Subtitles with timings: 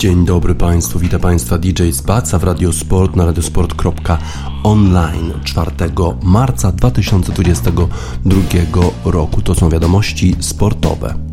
[0.00, 5.70] Dzień dobry Państwu, witam Państwa DJ Spaca w Radiosport na radiosport.online 4
[6.22, 8.40] marca 2022
[9.04, 9.42] roku.
[9.42, 11.29] To są wiadomości sportowe.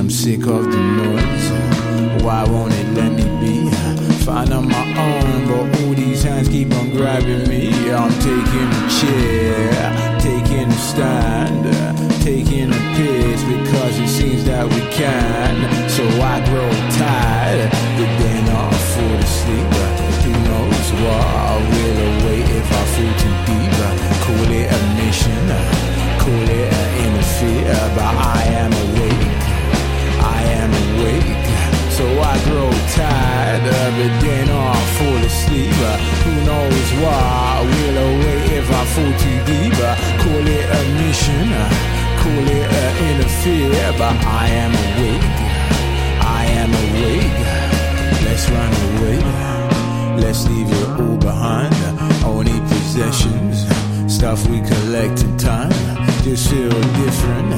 [0.00, 2.22] I'm sick of the noise.
[2.22, 3.70] Why won't it let me be?
[4.24, 7.68] Find on my own, but all these hands keep on grabbing me.
[7.90, 11.64] I'm taking a chair, taking a stand,
[12.22, 15.88] taking a piss because it seems that we can.
[15.90, 19.79] So I grow tired, but then I fall asleep.
[20.90, 23.78] What will await if I fall too deep?
[24.24, 25.46] Call it a mission,
[26.18, 29.34] call it an interfere, but I am awake.
[30.18, 31.46] I am awake.
[31.96, 35.78] So I grow tired of it, then I fall asleep.
[36.24, 37.62] Who knows why?
[37.70, 39.78] Will await if I fall too deep.
[40.22, 41.48] Call it a mission,
[42.20, 45.38] call it an interfere, but I am awake.
[46.20, 47.40] I am awake.
[48.26, 49.59] Let's run away.
[50.20, 51.74] Let's leave it all behind.
[52.24, 53.66] Only possessions,
[54.12, 55.72] stuff we collect in time.
[56.22, 56.70] Just feel
[57.02, 57.52] different,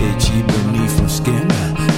[0.00, 1.48] itchy beneath my skin.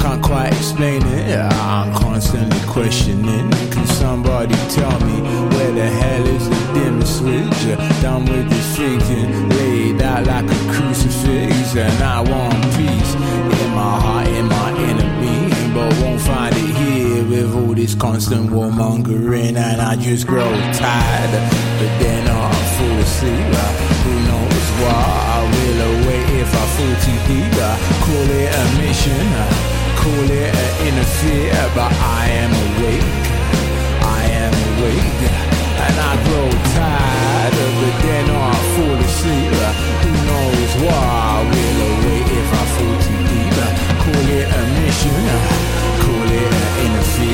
[0.03, 1.39] Can't quite explain it.
[1.39, 3.51] I'm constantly questioning.
[3.71, 5.17] Can somebody tell me
[5.55, 7.61] where the hell is the dimmer switch?
[8.03, 13.15] Done with this thinking, laid out like a crucifix, and I want peace
[13.63, 14.60] in my heart, in my
[17.51, 21.33] with all this constant warmongering, and I just grow tired.
[21.79, 23.55] But then I fall asleep.
[24.05, 25.05] Who knows why
[25.37, 27.53] I will await if I fall too deep?
[28.05, 33.09] Call it a mission call it an interfere, but I am awake.
[34.01, 35.23] I am awake,
[35.85, 37.97] and I grow tired of it.
[38.05, 39.53] Then I fall asleep.
[40.03, 41.21] Who knows why?
[41.31, 43.59] I will await if I fall too deep.
[44.03, 45.25] Call it a mission,
[46.03, 47.30] call it an interfere, but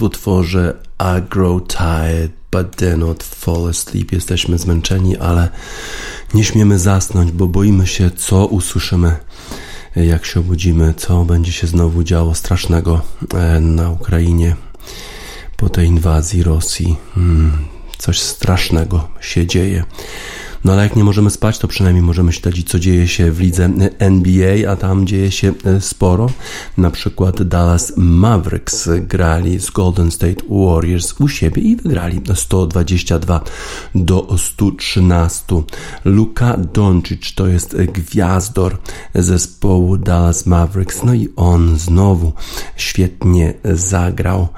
[0.00, 4.12] w utworze I Grow Tired but Dare Not Fall Asleep.
[4.12, 5.48] Jesteśmy zmęczeni, ale
[6.34, 9.16] nie śmiemy zasnąć, bo boimy się, co usłyszymy,
[9.96, 13.00] jak się obudzimy, co będzie się znowu działo strasznego
[13.34, 14.56] e, na Ukrainie
[15.56, 16.96] po tej inwazji Rosji.
[17.14, 17.52] Hmm,
[17.98, 19.84] coś strasznego się dzieje.
[20.64, 23.70] No ale jak nie możemy spać, to przynajmniej możemy śledzić, co dzieje się w lidze
[23.98, 26.30] NBA, a tam dzieje się sporo.
[26.76, 33.40] Na przykład Dallas Mavericks grali z Golden State Warriors u siebie i wygrali 122
[33.94, 35.62] do 113.
[36.04, 38.78] Luka Doncic to jest gwiazdor
[39.14, 42.32] zespołu Dallas Mavericks, no i on znowu
[42.76, 44.48] świetnie zagrał.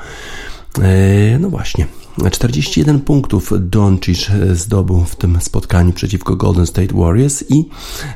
[0.82, 1.86] E, no właśnie,
[2.30, 7.68] 41 punktów Doncic zdobył w tym spotkaniu przeciwko Golden State Warriors i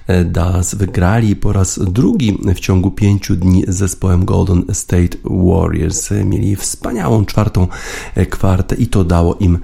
[0.06, 6.10] e, Dallas wygrali po raz drugi w ciągu pięciu dni z zespołem Golden State Warriors.
[6.24, 7.68] Mieli wspaniałą czwartą
[8.14, 9.58] e, kwartę i to dało im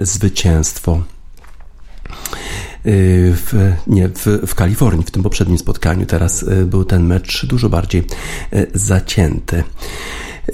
[0.00, 1.02] zwycięstwo.
[2.84, 6.06] W, nie, w, w Kalifornii, w tym poprzednim spotkaniu.
[6.06, 8.04] Teraz był ten mecz dużo bardziej
[8.74, 9.64] zacięty.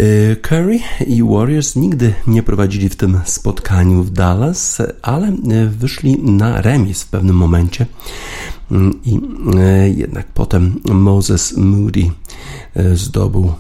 [0.01, 6.23] Y, Curry i Warriors nigdy nie prowadzili w tym spotkaniu w Dallas, ale y, wyszli
[6.23, 7.87] na remis w pewnym momencie.
[8.71, 12.11] Mm, I y, jednak potem Moses Moody
[12.95, 13.53] zdobył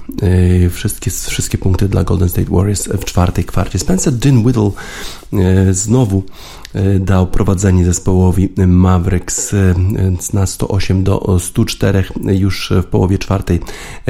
[0.71, 3.79] wszystkie, wszystkie punkty dla Golden State Warriors w czwartej kwarcie.
[3.79, 4.71] Spencer Dinwiddie
[5.71, 6.23] znowu
[6.75, 9.75] E, dał prowadzenie zespołowi Mavericks e,
[10.33, 13.61] na 108 do 104 już w połowie czwartej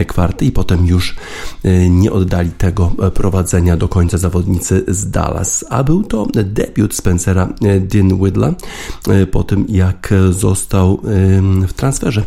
[0.07, 1.17] kwarty i potem już
[1.65, 5.65] e, nie oddali tego prowadzenia do końca zawodnicy z Dallas.
[5.71, 7.49] A był to debiut Spencera
[7.81, 8.55] Dinwiddla
[9.31, 11.01] po tym jak został
[11.69, 12.25] w transferze.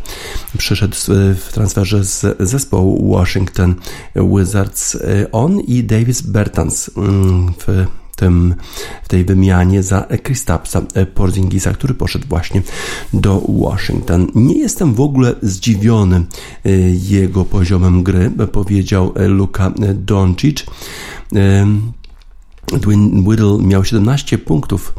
[0.57, 0.95] Przyszedł
[1.35, 3.75] w transferze z zespołu Washington
[4.15, 4.97] Wizards
[5.31, 7.85] on i Davis Bertans mm, w
[8.17, 8.55] tym,
[9.03, 10.81] w tej wymianie za Kristapsa
[11.13, 12.61] Porzingisa, który poszedł właśnie
[13.13, 14.27] do Washington.
[14.35, 16.25] Nie jestem w ogóle zdziwiony
[16.65, 20.65] y, jego poziomem gry, powiedział Luka Doncic.
[23.25, 24.93] Whittle miał 17 punktów,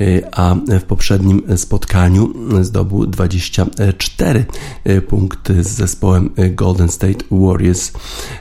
[0.00, 2.32] y, a w poprzednim spotkaniu
[2.62, 4.44] zdobył 24
[4.86, 7.92] y, punkty z zespołem Golden State Warriors.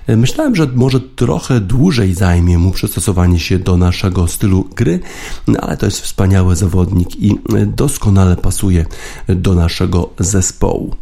[0.10, 5.00] Y, myślałem, że może trochę dłużej zajmie mu przystosowanie się do naszego stylu gry,
[5.48, 8.86] no ale to jest wspaniały zawodnik i doskonale pasuje
[9.28, 10.96] do naszego zespołu.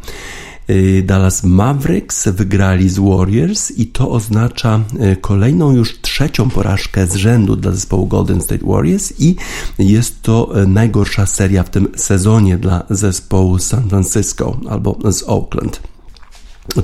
[0.70, 4.80] Y, Dallas Mavericks wygrali z Warriors i to oznacza
[5.14, 9.36] y, kolejną już trzecią porażkę z rzędu dla zespołu Golden State Warriors i
[9.80, 15.82] jest to y, najgorsza seria w tym sezonie dla zespołu San Francisco albo z Oakland.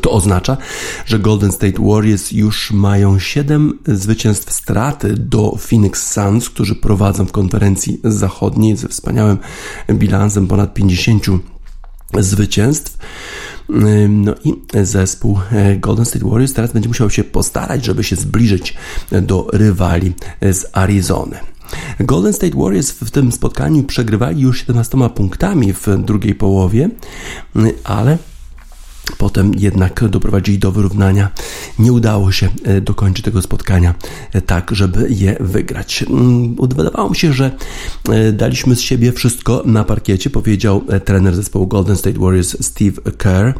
[0.02, 0.58] To oznacza,
[1.06, 7.32] że Golden State Warriors już mają 7 zwycięstw straty do Phoenix Suns, którzy prowadzą w
[7.32, 9.38] konferencji zachodniej ze wspaniałym
[9.94, 11.26] bilansem ponad 50
[12.20, 12.98] zwycięstw.
[13.70, 14.54] No i
[14.84, 18.74] zespół e, Golden State Warriors teraz będzie musiał się postarać, żeby się zbliżyć
[19.12, 21.38] do rywali z Arizony.
[22.00, 26.90] Golden State Warriors w tym spotkaniu przegrywali już 17 punktami w drugiej połowie,
[27.84, 28.18] ale
[29.12, 31.30] Potem jednak doprowadzili do wyrównania.
[31.80, 33.96] Nie udało się e, dokończyć tego spotkania
[34.34, 36.06] e, tak, żeby je wygrać.
[36.10, 37.52] Mm, wydawało mi się, że
[38.10, 43.54] e, daliśmy z siebie wszystko na parkiecie, powiedział trener zespołu Golden State Warriors Steve Kerr.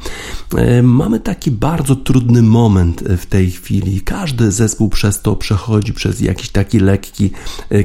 [0.84, 4.02] Mamy taki bardzo trudny moment w tej chwili.
[4.02, 7.32] Każdy zespół przez to przechodzi przez jakiś taki lekki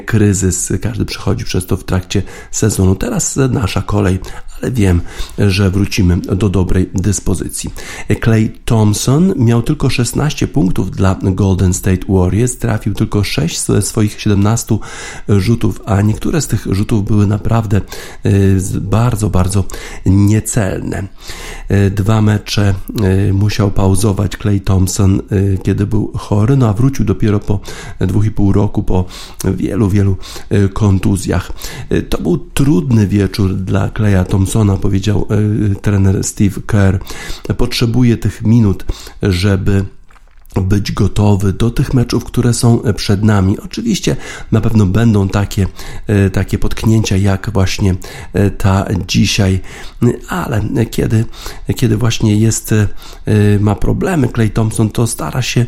[0.07, 0.73] kryzys.
[0.83, 2.95] Każdy przechodzi przez to w trakcie sezonu.
[2.95, 4.19] Teraz nasza kolej,
[4.63, 5.01] ale wiem,
[5.39, 7.52] że wrócimy do dobrej dyspozycji.
[8.25, 14.21] Clay Thompson miał tylko 16 punktów dla Golden State Warriors, trafił tylko 6 ze swoich
[14.21, 14.79] 17
[15.29, 17.81] rzutów, a niektóre z tych rzutów były naprawdę
[18.27, 19.65] y, bardzo, bardzo
[20.07, 21.03] niecelne.
[21.71, 22.75] Y, dwa mecze
[23.29, 25.23] y, musiał pauzować Clay Thompson,
[25.63, 27.61] kiedy był chory, no a wrócił dopiero po
[28.01, 29.05] 2,5 roku, po
[29.45, 30.17] wielu, wielu
[30.73, 31.53] kontuzjach.
[32.09, 36.99] To był trudny wieczór dla Claya Thompsona powiedział e, trener Steve Kerr.
[37.57, 38.85] Potrzebuje tych minut,
[39.23, 39.85] żeby
[40.61, 43.59] być gotowy do tych meczów, które są przed nami.
[43.61, 44.17] Oczywiście
[44.53, 45.67] na pewno będą takie,
[46.07, 47.95] e, takie potknięcia jak właśnie
[48.33, 49.61] e, ta dzisiaj,
[50.29, 51.25] ale kiedy,
[51.77, 52.89] kiedy właśnie jest, e,
[53.61, 55.67] ma problemy Clay Thompson, to stara się,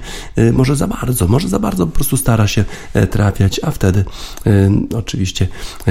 [0.53, 2.65] może za bardzo, może za bardzo po prostu stara się
[3.11, 4.05] trafiać, a wtedy
[4.97, 5.49] oczywiście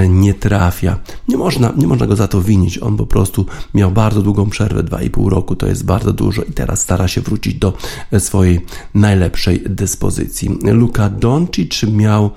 [0.08, 0.98] nie trafia.
[1.28, 2.78] Nie można, nie można go za to winić.
[2.78, 6.80] On po prostu miał bardzo długą przerwę, 2,5 roku, to jest bardzo dużo i teraz
[6.80, 7.72] stara się wrócić do
[8.18, 8.60] swojej
[8.94, 10.58] najlepszej dyspozycji.
[10.62, 12.30] Luka Doncic miał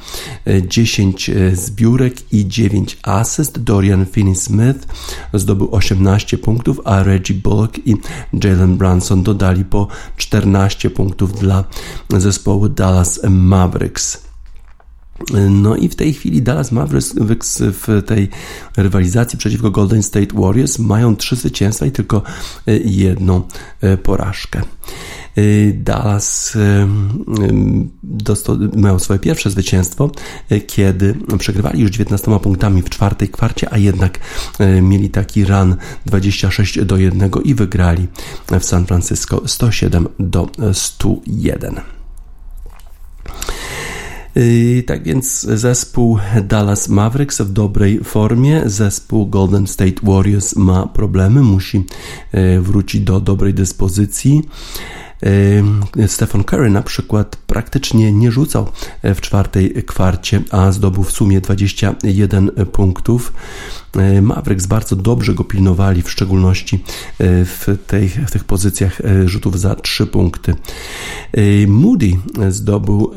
[0.67, 3.59] 10 e, e, zbiórek i 9 asyst.
[3.59, 4.87] Dorian Finney-Smith
[5.33, 7.95] zdobył 18 punktów, a Reggie Bullock i
[8.43, 9.87] Jalen Brunson dodali po
[10.17, 11.63] 14 punktów dla
[12.09, 14.26] zespołu Dallas Mavericks.
[15.49, 18.29] No i w tej chwili Dallas Mavericks w tej
[18.77, 22.21] rywalizacji przeciwko Golden State Warriors mają trzy zwycięstwa i tylko
[22.85, 23.41] jedną
[24.03, 24.61] porażkę.
[25.73, 26.57] Dallas
[28.03, 30.11] dostał, miał swoje pierwsze zwycięstwo,
[30.67, 34.19] kiedy przegrywali już 19 punktami w czwartej kwarcie, a jednak
[34.81, 38.07] mieli taki run 26 do 1 i wygrali
[38.59, 41.96] w San Francisco 107 do 101.
[44.85, 51.85] Tak więc zespół Dallas Mavericks w dobrej formie, zespół Golden State Warriors ma problemy, musi
[52.33, 54.41] yy, wrócić do dobrej dyspozycji.
[55.95, 58.67] Yy, Stephen Curry na przykład praktycznie nie rzucał
[59.03, 63.33] w czwartej kwarcie, a zdobył w sumie 21 punktów.
[64.21, 66.83] Mavericks bardzo dobrze go pilnowali, w szczególności
[67.19, 70.55] w, tej, w tych pozycjach rzutów za 3 punkty.
[71.67, 72.11] Moody
[72.49, 73.11] zdobył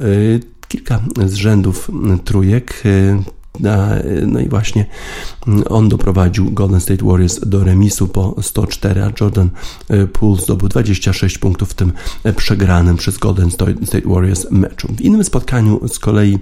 [0.70, 1.90] kilka z rzędów
[2.24, 2.82] trójek.
[4.26, 4.86] No i właśnie
[5.68, 9.50] on doprowadził Golden State Warriors do remisu po 104, a Jordan
[9.88, 11.92] e, Poole zdobył 26 punktów w tym
[12.36, 14.88] przegranym przez Golden State Warriors meczu.
[14.96, 16.38] W innym spotkaniu z kolei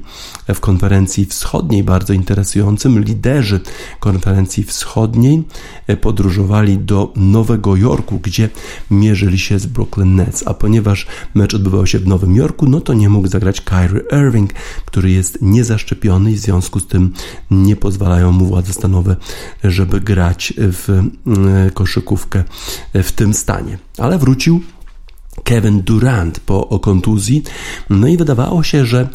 [0.54, 3.60] w konferencji wschodniej, bardzo interesującym, liderzy
[4.00, 5.42] konferencji wschodniej
[5.86, 8.48] e, podróżowali do Nowego Jorku, gdzie
[8.90, 12.94] mierzyli się z Brooklyn Nets, a ponieważ mecz odbywał się w Nowym Jorku, no to
[12.94, 14.52] nie mógł zagrać Kyrie Irving,
[14.84, 17.07] który jest niezaszczepiony i w związku z tym
[17.50, 19.16] nie pozwalają mu władze stanowe,
[19.64, 20.88] żeby grać w
[21.26, 22.44] mm, koszykówkę
[22.94, 23.78] w tym stanie.
[23.98, 24.60] Ale wrócił
[25.48, 27.42] Kevin Durant po kontuzji.
[27.90, 29.08] No i wydawało się, że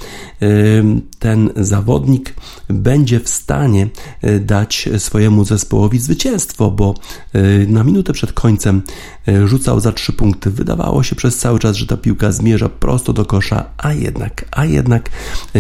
[1.19, 2.33] ten zawodnik
[2.67, 3.87] będzie w stanie
[4.21, 6.95] e, dać swojemu zespołowi zwycięstwo, bo
[7.33, 8.81] e, na minutę przed końcem
[9.27, 10.51] e, rzucał za trzy punkty.
[10.51, 14.65] Wydawało się przez cały czas, że ta piłka zmierza prosto do kosza, a jednak, a
[14.65, 15.09] jednak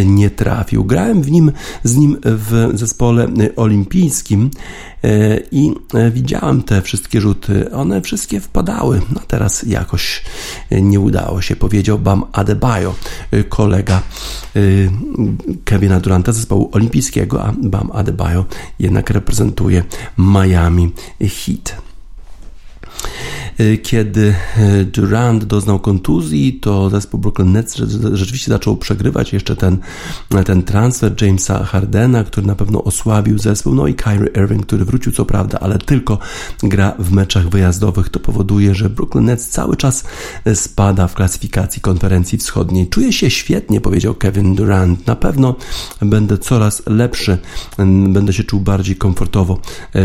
[0.05, 0.85] nie trafił.
[0.85, 1.51] Grałem w nim,
[1.83, 4.49] z nim w zespole olimpijskim
[5.51, 5.71] i
[6.11, 7.71] widziałem te wszystkie rzuty.
[7.71, 9.01] One wszystkie wpadały.
[9.11, 10.23] No teraz jakoś
[10.71, 12.95] nie udało się, powiedział Bam Adebayo,
[13.49, 14.01] kolega
[15.65, 18.45] Kevina Duranta zespołu olimpijskiego, a Bam Adebayo
[18.79, 19.83] jednak reprezentuje
[20.17, 21.82] Miami Heat.
[23.59, 27.75] Y, kiedy y, Durant doznał kontuzji, to zespół Brooklyn Nets
[28.13, 29.77] rzeczywiście zaczął przegrywać jeszcze ten,
[30.45, 35.11] ten transfer Jamesa Hardena, który na pewno osłabił zespół, no i Kyrie Irving, który wrócił
[35.11, 36.19] co prawda, ale tylko
[36.63, 38.09] gra w meczach wyjazdowych.
[38.09, 40.03] To powoduje, że Brooklyn Nets cały czas
[40.47, 42.87] y, spada w klasyfikacji konferencji wschodniej.
[42.87, 45.07] Czuję się świetnie, powiedział Kevin Durant.
[45.07, 45.55] Na pewno
[46.01, 47.37] będę coraz lepszy,
[48.07, 49.59] będę się czuł bardziej komfortowo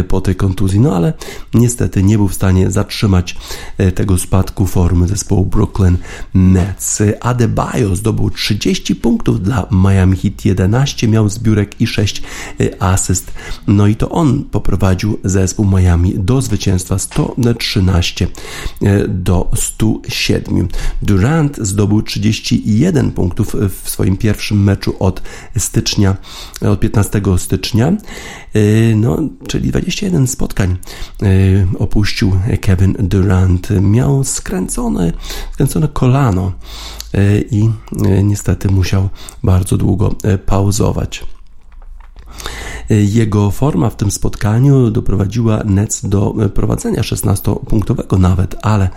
[0.08, 1.12] po tej kontuzji, no ale
[1.54, 3.37] niestety nie był w stanie zatrzymać
[3.94, 5.96] tego spadku formy zespołu Brooklyn
[6.34, 7.02] Nets.
[7.20, 12.22] Adebayo zdobył 30 punktów dla Miami Heat, 11 miał zbiórek i 6
[12.60, 13.32] e, asyst.
[13.66, 18.26] No i to on poprowadził zespół Miami do zwycięstwa 113
[18.82, 20.68] e, do 107.
[21.02, 25.22] Durant zdobył 31 punktów w swoim pierwszym meczu od
[25.58, 26.16] stycznia,
[26.60, 27.92] od 15 stycznia.
[28.96, 29.18] No,
[29.48, 30.76] czyli 21 spotkań
[31.78, 35.12] opuścił Kevin Durant Durant miał skręcone,
[35.52, 36.52] skręcone kolano
[37.14, 37.70] e, i
[38.04, 39.08] e, niestety musiał
[39.42, 41.26] bardzo długo e, pauzować.
[42.90, 48.88] Jego forma w tym spotkaniu doprowadziła Nets do prowadzenia 16-punktowego nawet, ale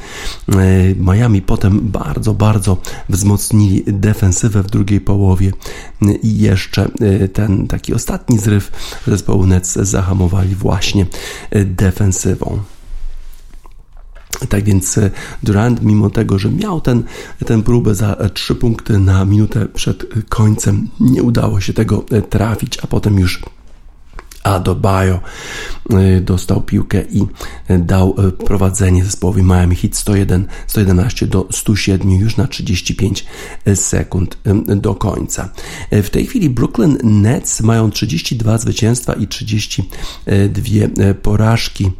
[0.95, 2.77] Miami potem bardzo, bardzo
[3.09, 5.51] wzmocnili defensywę w drugiej połowie
[6.23, 6.89] i jeszcze
[7.33, 8.71] ten taki ostatni zryw
[9.07, 11.05] zespołu Nets zahamowali właśnie
[11.65, 12.59] defensywą.
[14.49, 15.11] Tak więc e,
[15.43, 17.03] Durant, mimo tego, że miał ten,
[17.45, 22.21] ten próbę za e, trzy punkty na minutę przed końcem, nie udało się tego e,
[22.21, 23.41] trafić, a potem już
[24.43, 25.19] Adebayo
[26.17, 27.21] y, dostał piłkę i
[27.71, 33.25] y, dał y, prowadzenie zespołowi Miami Heat 101, 111 do 107 już na 35
[33.75, 34.37] sekund
[34.75, 35.49] do końca.
[35.91, 41.91] W tej chwili Brooklyn Nets mają 32 zwycięstwa i 32 porażki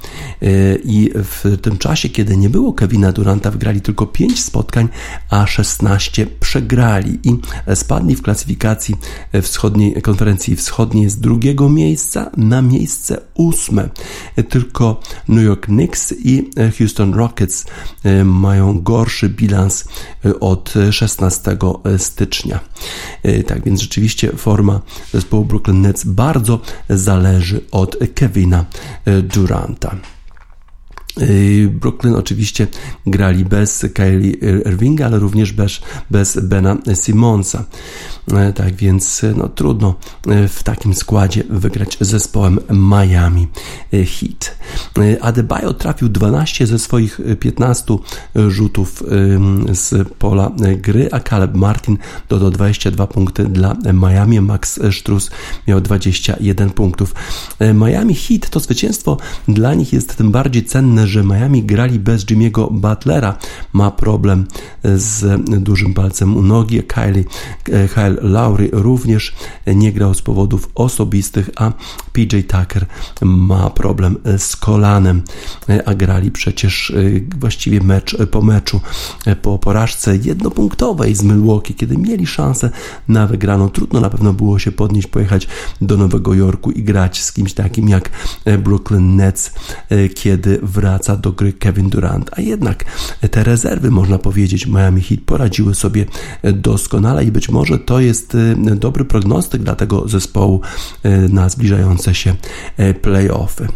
[0.84, 4.90] i w tym czasie, kiedy nie było Kevina Duranta, wygrali tylko 5 spotkań,
[5.30, 7.38] a 16 przegrali i
[7.76, 8.96] spadli w klasyfikacji
[9.42, 13.90] wschodniej, konferencji wschodniej z drugiego miejsca na miejsce ósme.
[14.50, 17.66] Tylko New York Knicks i Houston Rockets
[18.04, 19.86] e, mają gorszy bilans
[20.26, 21.58] e, od 16
[21.98, 22.60] stycznia.
[23.24, 24.82] E, tak więc rzeczywiście forma
[25.14, 26.60] zespołu Brooklyn Nets bardzo
[26.90, 28.66] zależy od Kevina
[29.24, 29.96] Duranta.
[31.22, 32.68] Y, Brooklyn oczywiście
[33.08, 34.32] grali bez Kylie
[34.66, 37.66] Irvinga, ale również bez, bez Bena Simonsa.
[38.28, 39.96] E, tak więc no, trudno
[40.28, 43.48] e, w takim składzie wygrać zespołem Miami
[43.92, 44.58] Heat.
[44.98, 47.98] E, Adebayo trafił 12 ze swoich 15
[48.48, 49.04] rzutów
[49.72, 51.98] z pola gry, a Caleb Martin
[52.30, 54.42] dodał 22 punkty dla Miami.
[54.42, 55.32] Max Struz
[55.68, 57.16] miał 21 punktów.
[57.74, 62.72] Miami Heat to zwycięstwo dla nich jest tym bardziej cenne, że Miami grali bez Jimmy'ego
[62.72, 63.38] Butlera.
[63.74, 64.46] Ma problem
[64.84, 66.84] z dużym palcem u nogi.
[66.84, 67.24] Kylie,
[67.64, 69.36] Kyle Lowry również
[69.68, 71.72] nie grał z powodów osobistych, a
[72.14, 72.86] PJ Tucker
[73.22, 75.22] ma problem z kolanem,
[75.86, 76.94] a grali przecież
[77.40, 78.82] właściwie mecz po meczu,
[79.42, 82.70] po porażce jednopunktowej z Milwaukee, kiedy mieli szansę
[83.08, 83.70] na wygraną.
[83.70, 85.48] Trudno na pewno było się podnieść, pojechać
[85.82, 88.10] do Nowego Jorku i grać z kimś takim jak
[88.60, 89.52] Brooklyn Nets,
[90.16, 90.91] kiedy wraca
[91.22, 92.30] do gry Kevin Durant.
[92.34, 92.86] A jednak
[93.32, 96.06] te rezerwy, można powiedzieć, Miami Heat poradziły sobie
[96.44, 98.38] doskonale i być może to jest
[98.76, 100.62] dobry prognostyk dla tego zespołu
[101.30, 102.36] na zbliżające się
[103.02, 103.68] playoffy.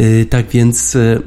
[0.00, 1.22] Y, tak więc y,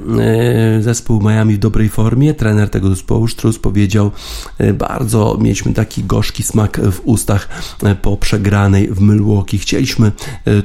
[0.80, 2.34] y, zespół Miami w dobrej formie.
[2.34, 4.12] Trener tego zespołu, Struz, powiedział,
[4.74, 7.50] bardzo mieliśmy taki gorzki smak w ustach
[8.02, 9.58] po przegranej w Milwaukee.
[9.58, 10.12] Chcieliśmy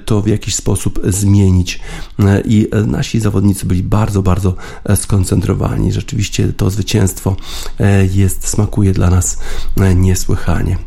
[0.05, 1.81] to w jakiś sposób zmienić
[2.45, 4.55] i nasi zawodnicy byli bardzo, bardzo
[4.95, 5.93] skoncentrowani.
[5.93, 7.37] Rzeczywiście to zwycięstwo
[8.15, 9.39] jest, smakuje dla nas
[9.97, 10.79] niesłychanie.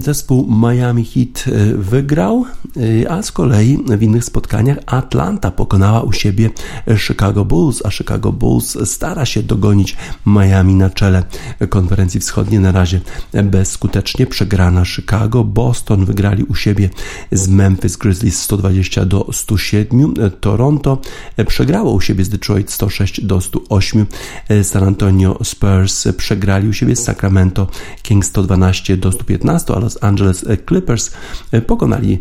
[0.00, 2.44] Zespół Miami Heat wygrał,
[3.08, 6.50] a z kolei w innych spotkaniach Atlanta pokonała u siebie
[6.96, 11.22] Chicago Bulls, a Chicago Bulls stara się dogonić Miami na czele
[11.68, 12.60] konferencji wschodniej.
[12.60, 13.00] Na razie
[13.44, 15.44] bezskutecznie przegrana Chicago.
[15.44, 16.90] Boston wygrali u siebie
[17.32, 20.14] z Memphis Grizzlies 120 do 107.
[20.40, 20.98] Toronto
[21.46, 24.06] przegrało u siebie z Detroit 106 do 108.
[24.62, 27.66] San Antonio Spurs przegrali u siebie z Sacramento
[28.02, 31.10] Kings 112 do 115, a Los Angeles Clippers
[31.66, 32.18] pokonali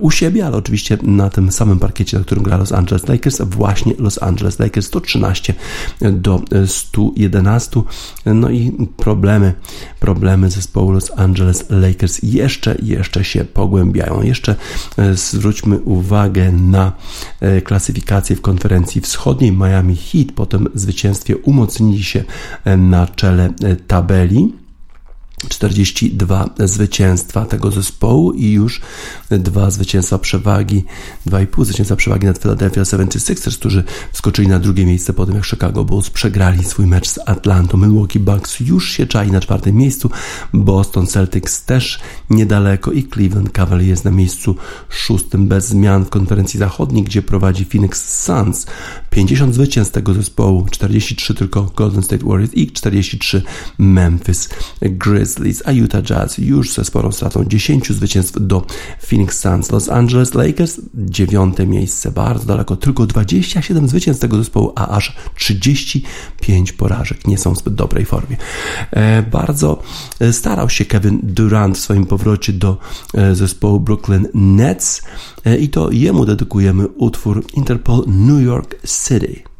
[0.00, 3.94] u siebie, ale oczywiście na tym samym parkiecie, na którym gra Los Angeles Lakers, właśnie
[3.98, 5.54] Los Angeles Lakers 113
[6.00, 7.82] do 111.
[8.26, 9.52] No i problemy,
[10.00, 14.22] problemy zespołu Los Angeles Lakers jeszcze, jeszcze się pogłębiają.
[14.22, 14.54] Jeszcze
[14.96, 16.92] e, zwróćmy uwagę na
[17.40, 19.52] e, klasyfikację w konferencji wschodniej.
[19.52, 22.24] Miami Heat po tym zwycięstwie umocnili się
[22.64, 23.52] e, na czele
[23.86, 24.65] tabeli.
[25.48, 28.80] 42 zwycięstwa tego zespołu i już
[29.30, 30.84] dwa zwycięstwa przewagi,
[31.26, 35.84] 2,5 zwycięstwa przewagi nad Philadelphia 76ers, którzy wskoczyli na drugie miejsce po tym, jak Chicago
[35.84, 37.78] Bulls przegrali swój mecz z Atlantą.
[37.78, 40.10] Milwaukee Bucks już się czai na czwartym miejscu,
[40.52, 41.98] Boston Celtics też
[42.30, 44.56] niedaleko i Cleveland Cavaliers na miejscu
[44.88, 48.66] szóstym bez zmian w konferencji zachodniej, gdzie prowadzi Phoenix Suns.
[49.10, 53.42] 50 zwycięstw tego zespołu, 43 tylko Golden State Warriors i 43
[53.78, 54.48] Memphis
[54.82, 58.66] Grizzlies, a Utah Jazz już ze sporą stratą 10 zwycięstw do
[59.08, 59.70] Phoenix Suns.
[59.70, 66.72] Los Angeles Lakers dziewiąte miejsce, bardzo daleko, tylko 27 zwycięstw tego zespołu, a aż 35
[66.72, 67.26] porażek.
[67.26, 68.36] Nie są w zbyt dobrej formie.
[68.90, 69.82] E, bardzo
[70.20, 72.78] e, starał się Kevin Durant w swoim powrocie do
[73.14, 75.02] e, zespołu Brooklyn Nets
[75.60, 79.55] i to jemu dedykujemy utwór Interpol New York City.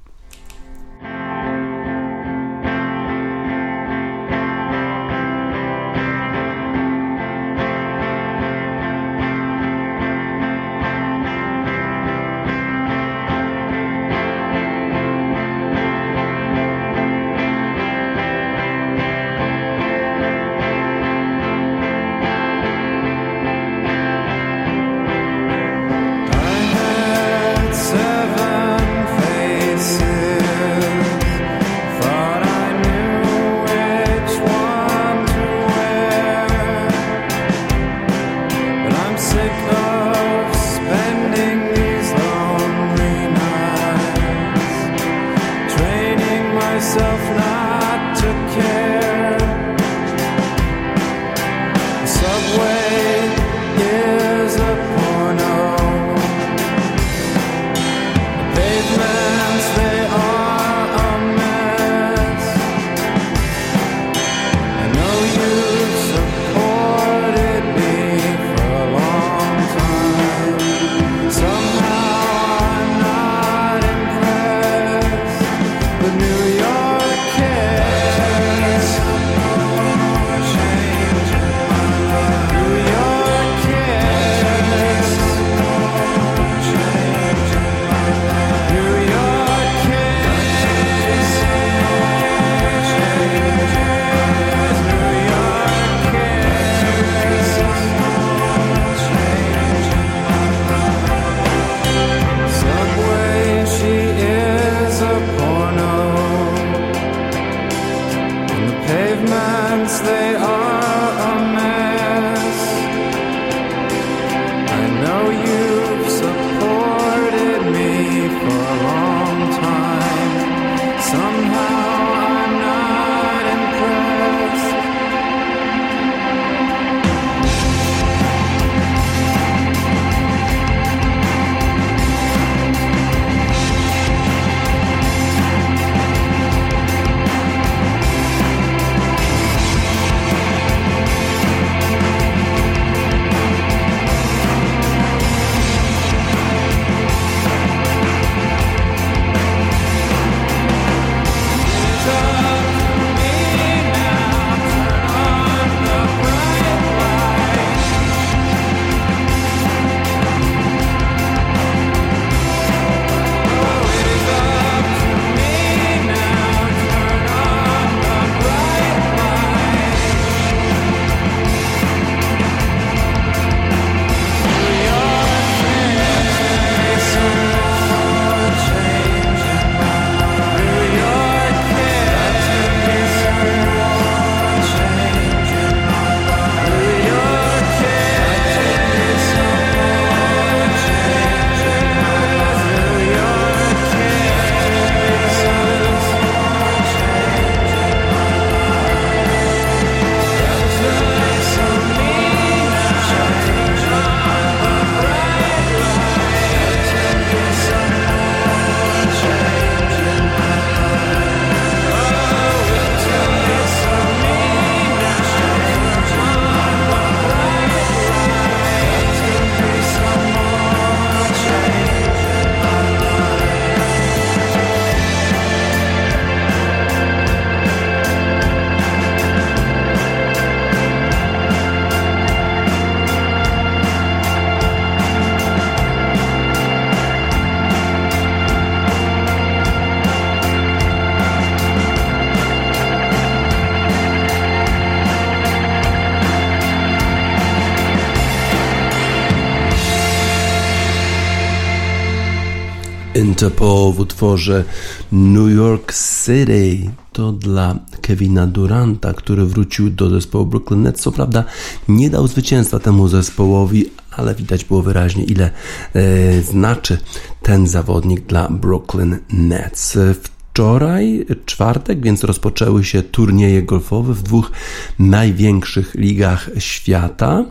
[253.36, 254.64] Interpol w utworze
[255.12, 255.92] New York
[256.24, 261.02] City to dla Kevina Duranta, który wrócił do zespołu Brooklyn Nets.
[261.02, 261.44] Co prawda
[261.88, 265.50] nie dał zwycięstwa temu zespołowi, ale widać było wyraźnie, ile
[265.94, 266.98] e, znaczy
[267.42, 269.98] ten zawodnik dla Brooklyn Nets.
[270.22, 274.52] Wczoraj, czwartek, więc rozpoczęły się turnieje golfowe w dwóch
[274.98, 277.44] największych ligach świata.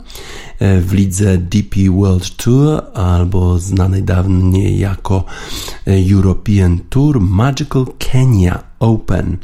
[0.59, 5.23] E, w lidze DP World Tour albo znanej dawniej jako
[5.87, 9.37] e, European Tour Magical Kenya Open.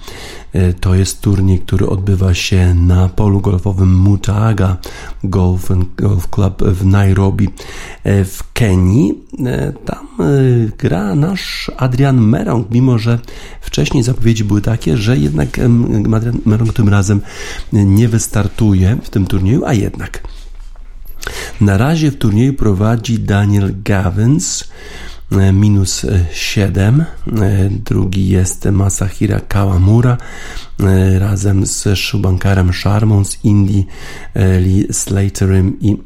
[0.53, 4.77] E, to jest turniej, który odbywa się na polu golfowym Mutaga
[5.23, 7.49] Golf, Golf Club w Nairobi
[8.05, 9.23] w Kenii.
[9.85, 10.07] Tam
[10.77, 13.19] gra nasz Adrian Merong, mimo że
[13.61, 15.59] wcześniej zapowiedzi były takie, że jednak
[16.15, 17.21] Adrian Merong tym razem
[17.73, 20.21] nie wystartuje w tym turnieju, a jednak
[21.61, 24.63] na razie w turnieju prowadzi Daniel Gavins
[25.31, 27.01] e, minus 7.
[27.01, 27.05] E,
[27.69, 30.17] drugi jest Masahira Kawamura
[30.79, 33.87] e, razem z Shubankarem Sharmą z Indii,
[34.35, 35.97] Lee Slaterem i,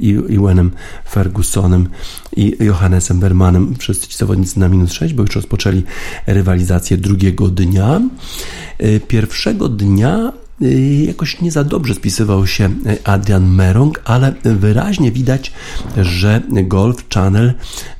[0.00, 0.70] i Ewanem
[1.10, 1.88] Fergusonem
[2.36, 3.74] i Johannesem Bermanem.
[3.78, 5.82] Wszyscy ci zawodnicy na minus 6, bo już rozpoczęli
[6.26, 8.00] rywalizację drugiego dnia.
[9.08, 10.32] Pierwszego dnia
[11.06, 15.52] jakoś nie za dobrze spisywał się y, Adrian Merong, ale wyraźnie widać,
[15.96, 17.54] że Golf Channel,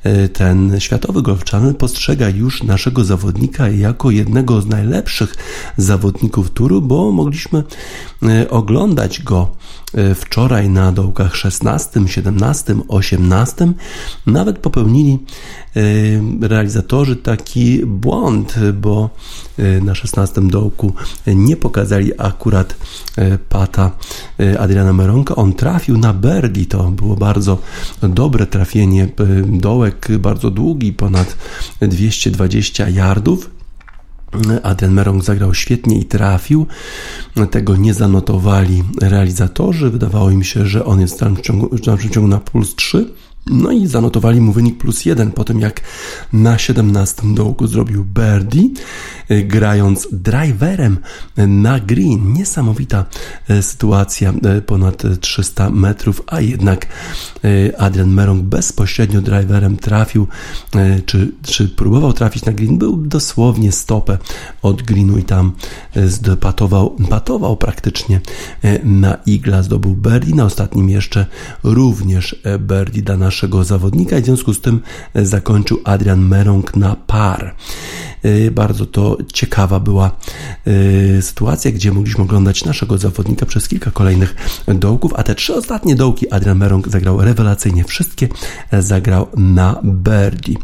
[0.05, 5.35] y, ten światowy Golf Channel postrzega już naszego zawodnika jako jednego z najlepszych
[5.77, 7.63] zawodników turu, bo mogliśmy
[8.49, 9.51] oglądać go
[10.15, 13.73] wczoraj na dołkach 16, 17, 18.
[14.25, 15.19] Nawet popełnili
[16.41, 19.09] realizatorzy taki błąd, bo
[19.81, 20.93] na 16 dołku
[21.27, 22.75] nie pokazali akurat
[23.49, 23.91] pata
[24.59, 25.35] Adriana Meronka.
[25.35, 27.57] On trafił na birdie, to było bardzo
[28.01, 29.09] dobre trafienie.
[29.45, 31.37] Dołek bardzo długi, ponad
[31.81, 33.51] 220 yardów.
[34.63, 36.65] Adrian Merong zagrał świetnie i trafił.
[37.51, 39.89] Tego nie zanotowali realizatorzy.
[39.89, 43.13] Wydawało im się, że on jest w dalszym ciągu, w dalszym ciągu na puls 3
[43.47, 45.81] No i zanotowali mu wynik plus jeden po tym, jak
[46.33, 48.69] na 17 dołku zrobił birdie,
[49.31, 50.97] y, grając driverem
[51.37, 52.33] na green.
[52.33, 53.05] Niesamowita
[53.49, 56.87] y, sytuacja, y, ponad 300 metrów, a jednak
[57.77, 60.27] Adrian Merong bezpośrednio driverem trafił,
[61.05, 62.77] czy, czy próbował trafić na green.
[62.77, 64.17] Był dosłownie stopę
[64.61, 65.51] od greenu i tam
[66.39, 68.21] patował, patował praktycznie
[68.83, 70.35] na igla, zdobył birdie.
[70.35, 71.25] Na ostatnim jeszcze
[71.63, 74.79] również birdie dla naszego zawodnika i w związku z tym
[75.15, 77.55] zakończył Adrian Merong na par.
[78.25, 80.11] Y, bardzo to ciekawa była
[80.67, 84.35] y, sytuacja, gdzie mogliśmy oglądać naszego zawodnika przez kilka kolejnych
[84.67, 87.83] dołków, a te trzy ostatnie dołki Adrian Merong zagrał rewelacyjnie.
[87.83, 88.27] Wszystkie
[88.79, 90.55] zagrał na birdie.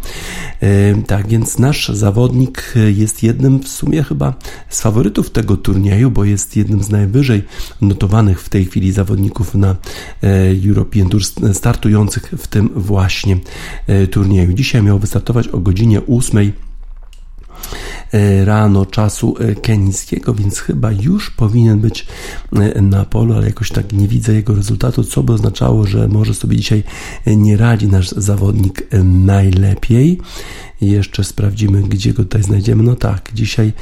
[1.08, 4.34] Tak więc nasz zawodnik jest jednym w sumie chyba
[4.70, 7.44] z faworytów tego turnieju, bo jest jednym z najwyżej
[7.82, 9.76] notowanych w tej chwili zawodników na
[10.68, 11.22] European Tour
[11.54, 13.38] startujących w tym właśnie
[14.12, 14.54] turnieju.
[14.54, 16.52] Dzisiaj miał wystartować o godzinie 8
[18.14, 22.08] E, rano czasu e, kenijskiego, więc chyba już powinien być
[22.54, 26.34] e, na polu, ale jakoś tak nie widzę jego rezultatu, co by oznaczało, że może
[26.34, 26.84] sobie dzisiaj
[27.28, 30.20] nie radzi nasz zawodnik najlepiej.
[30.82, 32.84] Jeszcze sprawdzimy, gdzie go tutaj znajdziemy.
[32.84, 33.74] No tak, dzisiaj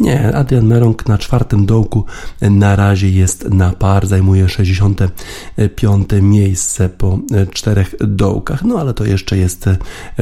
[0.00, 2.04] nie, Adrian Merong na czwartym dołku
[2.40, 7.18] na razie jest na par, zajmuje 65 miejsce po
[7.52, 9.64] czterech dołkach, no ale to jeszcze jest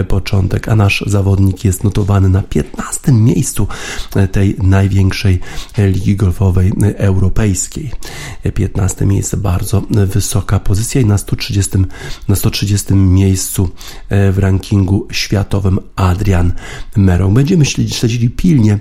[0.08, 3.66] początek, a nasz zawodnik jest notowany na 15 miejscu
[4.32, 5.40] tej największej
[5.78, 7.90] ligi golfowej europejskiej.
[8.54, 11.70] 15 miejsce, bardzo wysoka pozycja i na 130,
[12.28, 13.68] na 130 miejscu
[14.10, 16.19] w rankingu światowym Adrian
[16.96, 17.35] Merong.
[17.35, 18.78] Będziemy śledzili pilnie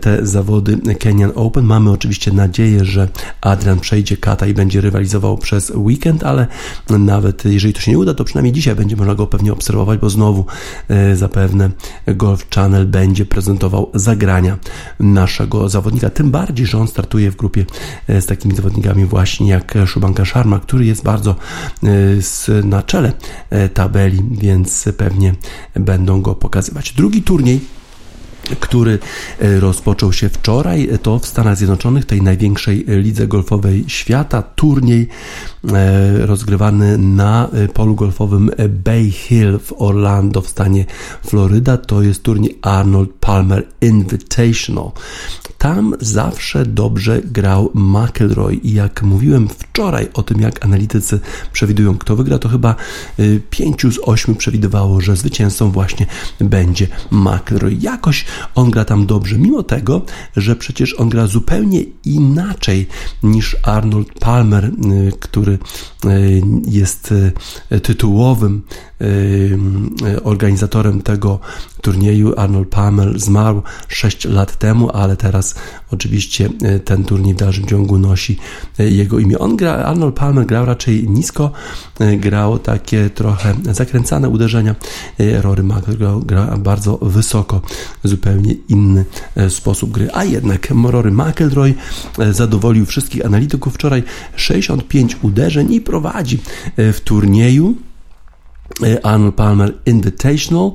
[0.00, 1.64] te zawody Kenyan Open.
[1.64, 3.08] Mamy oczywiście nadzieję, że
[3.40, 6.46] Adrian przejdzie kata i będzie rywalizował przez weekend, ale
[6.90, 10.10] nawet jeżeli to się nie uda, to przynajmniej dzisiaj będzie można go pewnie obserwować, bo
[10.10, 10.44] znowu
[10.88, 11.70] e, zapewne
[12.06, 14.58] Golf Channel będzie prezentował zagrania
[15.00, 16.10] naszego zawodnika.
[16.10, 17.64] Tym bardziej, że on startuje w grupie
[18.08, 21.34] e, z takimi zawodnikami właśnie jak Szubanka Sharma, który jest bardzo
[21.82, 23.12] e, na czele
[23.74, 25.34] tabeli, więc pewnie
[25.74, 26.65] będą go pokazywać.
[26.96, 27.60] Drugi turniej
[28.60, 28.98] który
[29.40, 35.06] e, rozpoczął się wczoraj, to w Stanach Zjednoczonych, tej największej lidze golfowej świata, turniej e,
[36.16, 38.50] rozgrywany na e, polu golfowym
[38.84, 40.84] Bay Hill w Orlando w stanie
[41.26, 41.76] Floryda.
[41.76, 44.90] To jest turniej Arnold Palmer Invitational.
[45.58, 51.20] Tam zawsze dobrze grał McElroy i jak mówiłem wczoraj o tym, jak analitycy
[51.52, 52.74] przewidują, kto wygra, to chyba
[53.50, 56.06] 5 z 8 przewidywało, że zwycięzcą właśnie
[56.40, 57.76] będzie McElroy.
[57.80, 58.24] Jakoś
[58.54, 60.02] on gra tam dobrze, mimo tego,
[60.36, 62.86] że przecież on gra zupełnie inaczej
[63.22, 65.12] niż Arnold Palmer, y,
[66.04, 67.12] y, jest
[67.72, 68.62] y, tytułowym
[70.24, 71.40] organizatorem tego
[71.82, 72.34] turnieju.
[72.36, 75.54] Arnold Palmer zmarł 6 lat temu, ale teraz
[75.90, 76.48] oczywiście
[76.84, 78.38] ten turniej w dalszym ciągu nosi
[78.78, 79.38] jego imię.
[79.38, 81.52] On gra, Arnold Palmer grał raczej nisko,
[82.18, 84.74] grał takie trochę zakręcane uderzenia.
[85.42, 87.60] Rory McIlroy grał, gra bardzo wysoko,
[88.04, 89.04] zupełnie inny
[89.36, 90.08] e, sposób gry.
[90.12, 91.74] A jednak Rory McIlroy
[92.18, 94.02] e, zadowolił wszystkich analityków wczoraj
[94.36, 96.38] 65 uderzeń i prowadzi
[96.76, 97.74] e, w turnieju.
[99.02, 100.72] Arnold Palmer Invitational.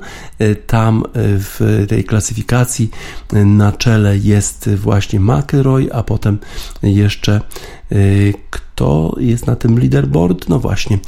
[0.66, 2.90] Tam w tej klasyfikacji
[3.32, 6.38] na czele jest właśnie McElroy, a potem
[6.82, 7.40] jeszcze
[8.82, 10.48] kto jest na tym leaderboard?
[10.48, 10.98] No właśnie,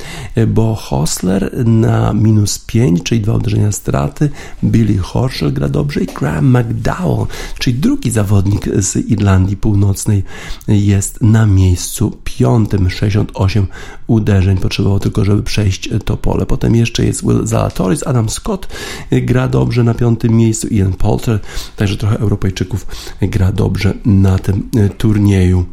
[0.47, 4.31] bo Hosler na minus 5, czyli dwa uderzenia straty,
[4.65, 7.27] Billy Horschel gra dobrze i Graham McDowell,
[7.59, 10.23] czyli drugi zawodnik z Irlandii Północnej
[10.69, 13.67] jest na miejscu piątym, 68
[14.07, 16.47] uderzeń potrzebował tylko, żeby przejść to pole.
[16.47, 18.69] Potem jeszcze jest Will Zalatoris, Adam Scott
[19.13, 21.41] gra dobrze na piątym miejscu, Ian Poulter,
[21.77, 22.87] także trochę Europejczyków
[23.21, 25.65] gra dobrze na tym turnieju.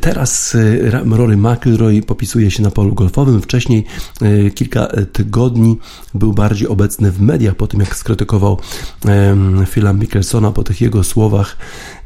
[0.00, 3.42] Teraz y, Rory McIlroy popisuje się na polu golfowym.
[3.42, 3.84] Wcześniej
[4.22, 5.78] y, kilka tygodni
[6.14, 8.58] był bardziej obecny w mediach po tym, jak skrytykował
[9.66, 11.56] Phila Mickelsona po tych jego słowach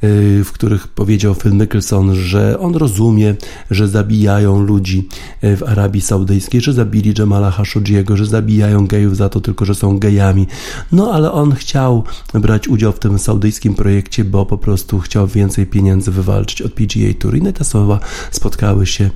[0.05, 3.35] Y, w których powiedział Phil Mickelson, że on rozumie,
[3.71, 5.09] że zabijają ludzi
[5.45, 9.75] y, w Arabii Saudyjskiej, że zabili Jamala Khashoggiego, że zabijają gejów za to tylko, że
[9.75, 10.47] są gejami.
[10.93, 15.67] No ale on chciał brać udział w tym saudyjskim projekcie, bo po prostu chciał więcej
[15.67, 17.37] pieniędzy wywalczyć od PGA Tour.
[17.37, 18.01] I te słowa
[18.31, 19.11] spotkały się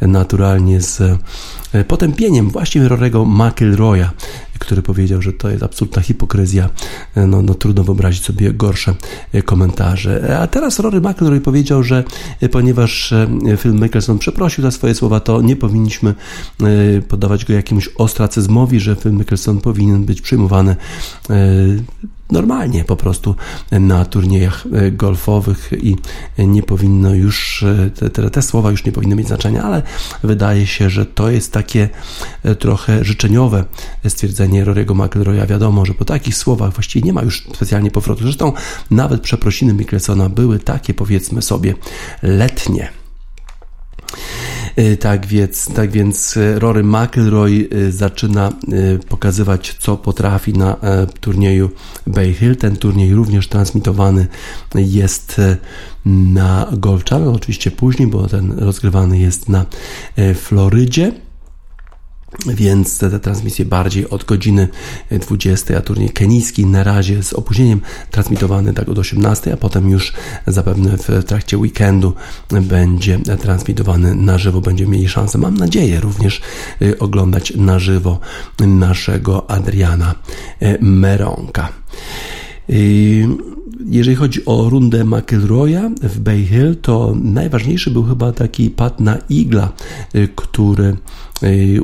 [0.00, 1.02] naturalnie z
[1.84, 4.10] potępieniem właśnie Rorego McIlroya,
[4.58, 6.68] który powiedział, że to jest absolutna hipokryzja.
[7.16, 8.94] No, no trudno wyobrazić sobie gorsze
[9.44, 10.38] komentarze.
[10.40, 12.04] A teraz Rory McIlroy powiedział, że
[12.50, 13.14] ponieważ
[13.58, 16.14] Phil Mickelson przeprosił za swoje słowa, to nie powinniśmy
[17.08, 20.76] podawać go jakiemuś ostracyzmowi, że Phil Mickelson powinien być przyjmowany
[22.30, 23.34] normalnie po prostu
[23.72, 25.96] na turniejach e, golfowych i
[26.38, 29.82] nie powinno już, e, te, te, słowa już nie powinny mieć znaczenia, ale
[30.22, 31.88] wydaje się, że to jest takie
[32.42, 33.64] e, trochę życzeniowe
[34.08, 35.46] stwierdzenie Rory'ego McIlroya.
[35.46, 38.22] Wiadomo, że po takich słowach właściwie nie ma już specjalnie powrotu.
[38.22, 38.52] Zresztą
[38.90, 41.74] nawet przeprosiny Mickelsona były takie powiedzmy sobie
[42.22, 42.88] letnie.
[44.76, 48.52] E, tak więc, tak więc e, Rory McIlroy zaczyna
[49.08, 50.76] pokazywać, co potrafi na
[51.20, 51.70] turnieju
[52.06, 52.56] Bay Hill.
[52.56, 54.26] Ten turniej również transmitowany
[54.74, 55.40] jest
[56.04, 59.66] na Golf Channel, oczywiście później, bo ten rozgrywany jest na
[60.34, 61.12] Florydzie
[62.46, 64.68] więc te, te, transmisje bardziej od godziny
[65.10, 70.12] 20, a turniej kenijski na razie z opóźnieniem transmitowany tak od 18, a potem już
[70.46, 72.12] zapewne w trakcie weekendu
[72.62, 76.40] będzie transmitowany na żywo, będziemy mieli szansę, mam nadzieję, również
[76.82, 78.20] y, oglądać na żywo
[78.60, 80.14] naszego Adriana
[80.62, 81.68] y, Meronka.
[83.86, 89.18] Jeżeli chodzi o rundę McIlroya w Bay Hill, to najważniejszy był chyba taki pad na
[89.28, 89.72] igla,
[90.36, 90.96] który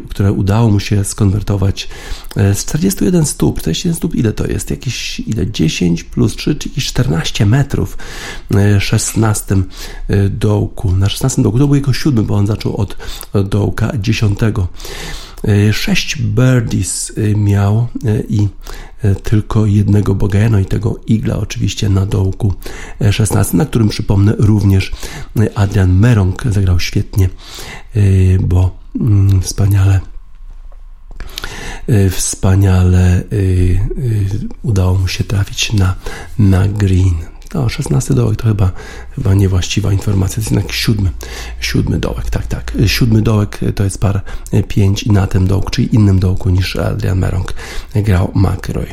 [0.09, 1.89] które udało mu się skonwertować
[2.37, 3.61] y, z 41 stóp.
[3.61, 4.71] 41 stóp ile to jest?
[4.71, 5.51] Jakieś ile?
[5.51, 7.99] 10 plus 3, czy jakieś 14 metrów
[8.81, 9.55] 16
[10.11, 10.93] y, dołku.
[10.93, 12.97] Na 16 dołku to był jego siódmy, bo on zaczął od
[13.45, 14.39] dołka 10.
[15.73, 17.87] Sześć birdies miał
[18.29, 18.49] i
[19.23, 22.55] tylko jednego bogey, no i tego igla oczywiście na dołku
[23.11, 24.93] 16, na którym przypomnę również
[25.55, 27.29] Adrian Merong zagrał świetnie,
[28.41, 28.82] bo
[29.41, 30.01] wspaniale
[31.89, 34.29] y, wspaniale y, y,
[34.63, 35.95] udało mu się trafić na,
[36.39, 37.15] na green.
[37.55, 38.73] No, 16 dołek to chyba,
[39.15, 41.11] chyba niewłaściwa informacja, to jest jednak siódmy,
[41.61, 42.73] siódmy dołek, tak, tak.
[42.87, 44.23] Siódmy dołek to jest par
[44.69, 47.55] 5 i na tym dołku, czyli innym dołku niż Adrian Merong
[47.95, 48.87] grał McRoy.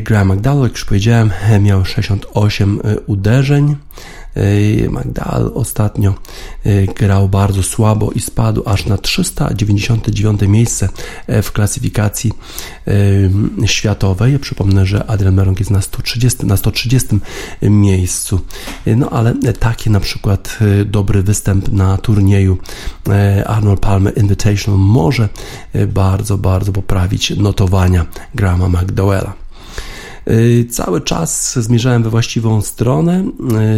[0.00, 3.76] Graham McDowell, jak już powiedziałem, miał 68 uderzeń,
[4.90, 6.14] Magdal ostatnio
[6.64, 10.88] e, grał bardzo słabo i spadł aż na 399 miejsce
[11.26, 12.32] e, w klasyfikacji
[13.62, 14.38] e, światowej.
[14.38, 17.08] Przypomnę, że Adrian Merong jest na 130, na 130
[17.62, 18.40] miejscu.
[18.86, 22.58] No ale taki na przykład dobry występ na turnieju
[23.46, 25.28] Arnold Palmer Invitational może
[25.88, 29.49] bardzo, bardzo poprawić notowania Grama McDowella.
[30.30, 33.24] Y, cały czas zmierzałem we właściwą stronę.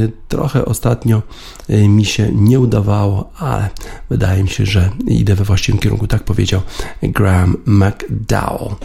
[0.06, 1.22] Y, trochę ostatnio
[1.70, 3.70] y, mi się nie udawało, ale
[4.10, 6.60] wydaje mi się, że idę we właściwym kierunku, tak powiedział
[7.02, 8.76] Graham McDowell.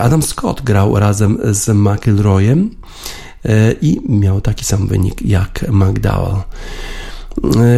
[0.00, 2.70] Adam Scott grał razem z McIlroyem
[3.82, 6.42] i miał taki sam wynik jak McDowell.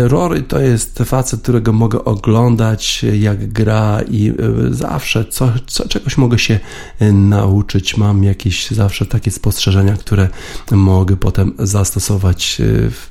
[0.02, 4.34] Rory to jest facet, którego mogę oglądać, jak gra i e,
[4.70, 6.60] zawsze co, co, czegoś mogę się
[6.98, 7.96] e, nauczyć.
[7.96, 10.28] Mam jakieś zawsze takie spostrzeżenia, które
[10.70, 12.60] mogę potem zastosować.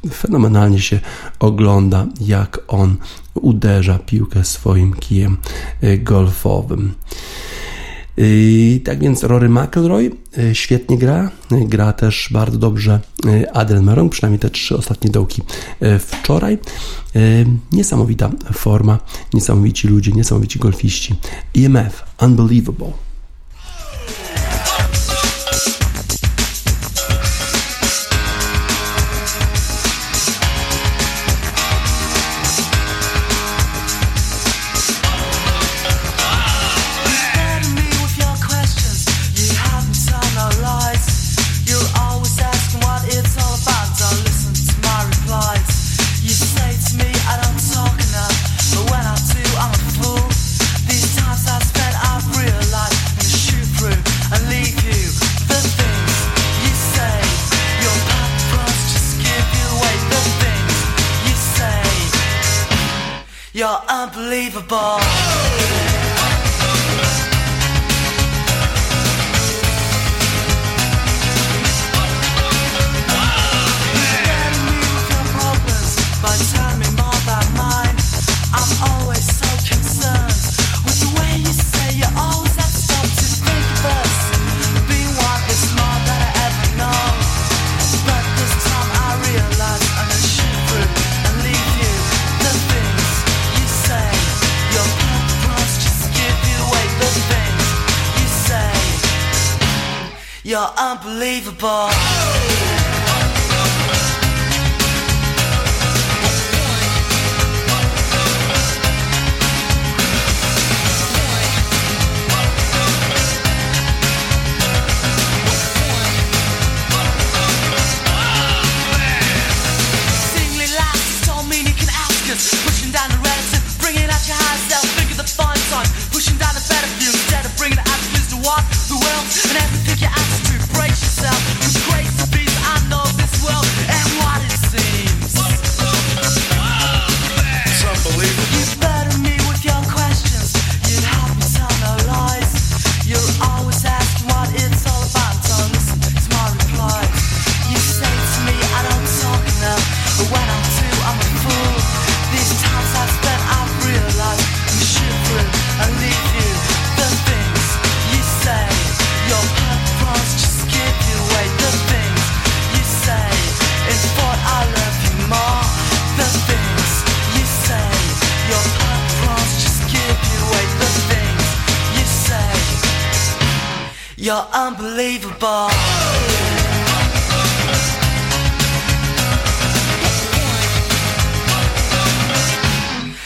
[0.07, 0.99] E, fenomenalnie się
[1.39, 2.95] ogląda, jak on
[3.33, 5.37] uderza piłkę swoim kijem
[5.99, 6.93] golfowym.
[8.83, 14.09] Tak więc Rory McIlroy y, świetnie gra, y, gra też bardzo dobrze y, Adel Meron,
[14.09, 15.41] przynajmniej te trzy ostatnie dołki
[15.99, 16.57] wczoraj.
[17.71, 18.99] Niesamowita forma,
[19.33, 21.15] niesamowici ludzie, niesamowici golfiści.
[21.55, 23.08] EMF, unbelievable.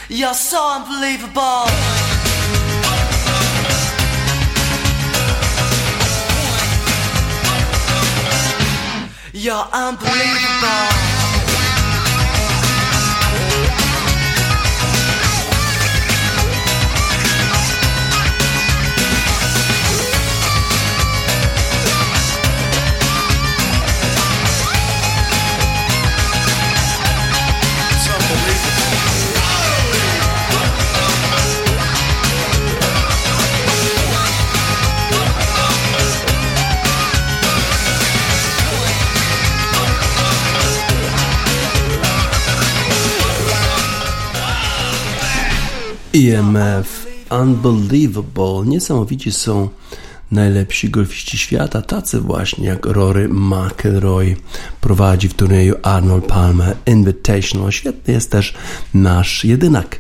[0.09, 1.65] You're so unbelievable.
[9.33, 11.12] You're unbelievable.
[46.15, 47.07] EMF,
[47.41, 49.69] Unbelievable, niesamowici są
[50.31, 54.35] najlepsi golfiści świata, tacy właśnie jak Rory McIlroy
[54.81, 57.71] prowadzi w turnieju Arnold Palmer Invitational.
[57.71, 58.53] Świetny jest też
[58.93, 59.99] nasz jedynak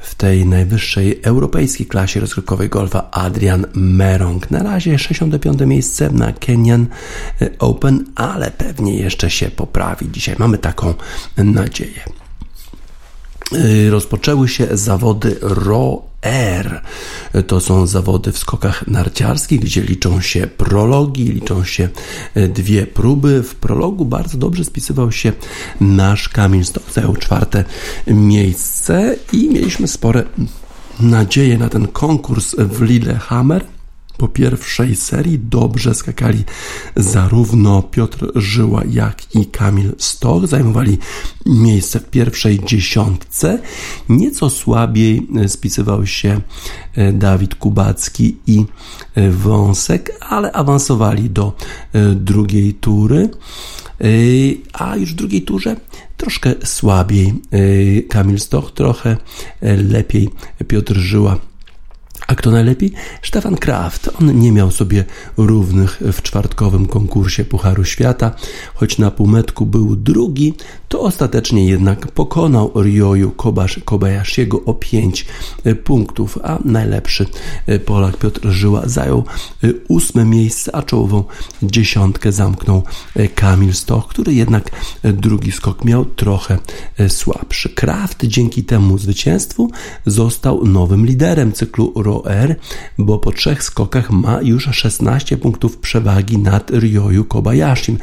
[0.00, 4.50] w tej najwyższej europejskiej klasie rozrywkowej golfa Adrian Merong.
[4.50, 6.86] Na razie 65 miejsce na Kenyan
[7.58, 10.10] Open, ale pewnie jeszcze się poprawi.
[10.12, 10.94] Dzisiaj mamy taką
[11.36, 12.21] nadzieję.
[13.54, 16.80] Y, rozpoczęły się zawody ROR.
[17.46, 21.88] To są zawody w skokach narciarskich, gdzie liczą się prologi, liczą się
[22.36, 23.42] y, dwie próby.
[23.42, 25.32] W prologu bardzo dobrze spisywał się
[25.80, 27.64] nasz Kamil Stok, zajął czwarte
[28.06, 30.24] miejsce i mieliśmy spore
[31.00, 33.64] nadzieje na ten konkurs w Lillehammer
[34.22, 36.44] po pierwszej serii dobrze skakali
[36.96, 40.46] zarówno Piotr Żyła, jak i Kamil Stoch.
[40.46, 40.98] Zajmowali
[41.46, 43.58] miejsce w pierwszej dziesiątce.
[44.08, 46.40] Nieco słabiej spisywał się
[46.94, 48.64] e, Dawid Kubacki i
[49.14, 51.52] e, Wąsek, ale awansowali do
[51.92, 53.28] e, drugiej tury.
[54.72, 55.76] A już w drugiej turze
[56.16, 57.34] troszkę słabiej
[58.08, 59.16] Kamil Stoch, trochę
[59.62, 60.30] lepiej
[60.68, 61.38] Piotr Żyła
[62.32, 62.92] a kto najlepiej?
[63.22, 64.10] Stefan Kraft.
[64.20, 65.04] On nie miał sobie
[65.36, 68.34] równych w czwartkowym konkursie Pucharu Świata.
[68.74, 70.54] Choć na półmetku był drugi,
[70.88, 73.32] to ostatecznie jednak pokonał Ryoyu
[73.84, 75.26] Kobayashiego o 5
[75.64, 77.26] e, punktów, a najlepszy
[77.66, 79.24] e, Polak Piotr Żyła zajął
[79.64, 81.24] e, ósme miejsce, a czołową
[81.62, 82.82] dziesiątkę zamknął
[83.34, 84.70] Kamil Stoch, który jednak
[85.02, 86.58] drugi skok miał trochę
[87.08, 87.68] słabszy.
[87.68, 89.70] Kraft dzięki temu zwycięstwu
[90.06, 91.92] został nowym liderem cyklu
[92.24, 92.56] ROR,
[92.98, 97.98] bo po trzech skokach ma już 16 punktów przewagi nad Ryoyu Kobayashim.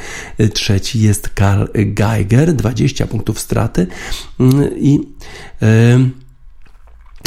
[0.54, 3.88] Trzeci jest Karl Geiger, 20 punktów straty
[4.40, 5.00] mm, i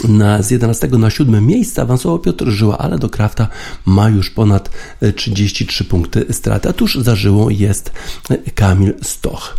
[0.08, 3.48] na, z 11 na 7 miejsce awansował Piotr Żyła, ale do Krafta
[3.86, 4.70] ma już ponad
[5.16, 7.92] 33 punkty straty, a tuż za Żyłą jest
[8.54, 9.58] Kamil Stoch.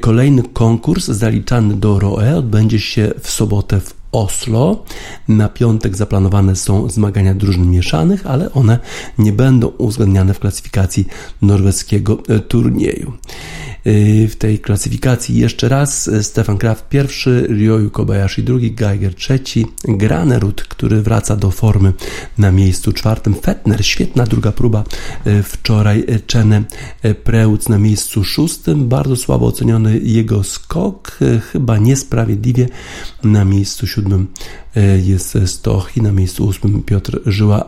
[0.00, 4.84] Kolejny konkurs zaliczany do ROE odbędzie się w sobotę w Oslo.
[5.28, 8.78] Na piątek zaplanowane są zmagania drużyn mieszanych, ale one
[9.18, 11.06] nie będą uwzględniane w klasyfikacji
[11.42, 13.12] norweskiego turnieju.
[13.86, 15.36] Y, w tej klasyfikacji.
[15.36, 21.50] Jeszcze raz y, Stefan Kraft pierwszy, Ryoyu Kobayashi drugi, Geiger trzeci, Granerud, który wraca do
[21.50, 21.92] formy
[22.38, 24.84] na miejscu czwartym, Fettner, świetna druga próba
[25.42, 26.62] wczoraj, Czene
[27.24, 31.18] Preuc na miejscu szóstym, bardzo słabo oceniony jego skok,
[31.52, 32.68] chyba niesprawiedliwie
[33.24, 34.26] na miejscu siódmym siódmym
[34.76, 37.64] e, jest Stochy, na miejscu ósmym Piotr Żyła,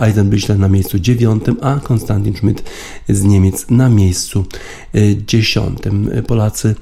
[0.00, 2.62] Eisenbichler na miejscu dziewiątym, a Konstantin Schmidt
[3.08, 4.46] z Niemiec na miejscu
[4.94, 6.10] e, dziesiątym.
[6.26, 6.74] Polacy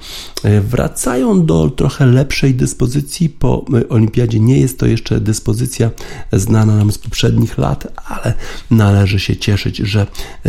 [0.60, 4.40] wracają do trochę lepszej dyspozycji po olimpiadzie.
[4.40, 5.90] Nie jest to jeszcze dyspozycja
[6.32, 8.34] znana nam z poprzednich lat, ale
[8.70, 10.06] należy się cieszyć, że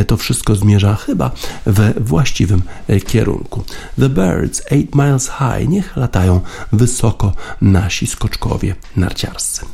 [0.08, 1.32] to wszystko zmierza chyba
[1.66, 2.62] we właściwym
[3.08, 3.64] kierunku.
[4.00, 6.42] The Birds, 8 Miles High, niech latają
[6.72, 8.43] wysoko nasi skoczkowie
[8.96, 9.66] narciarscy.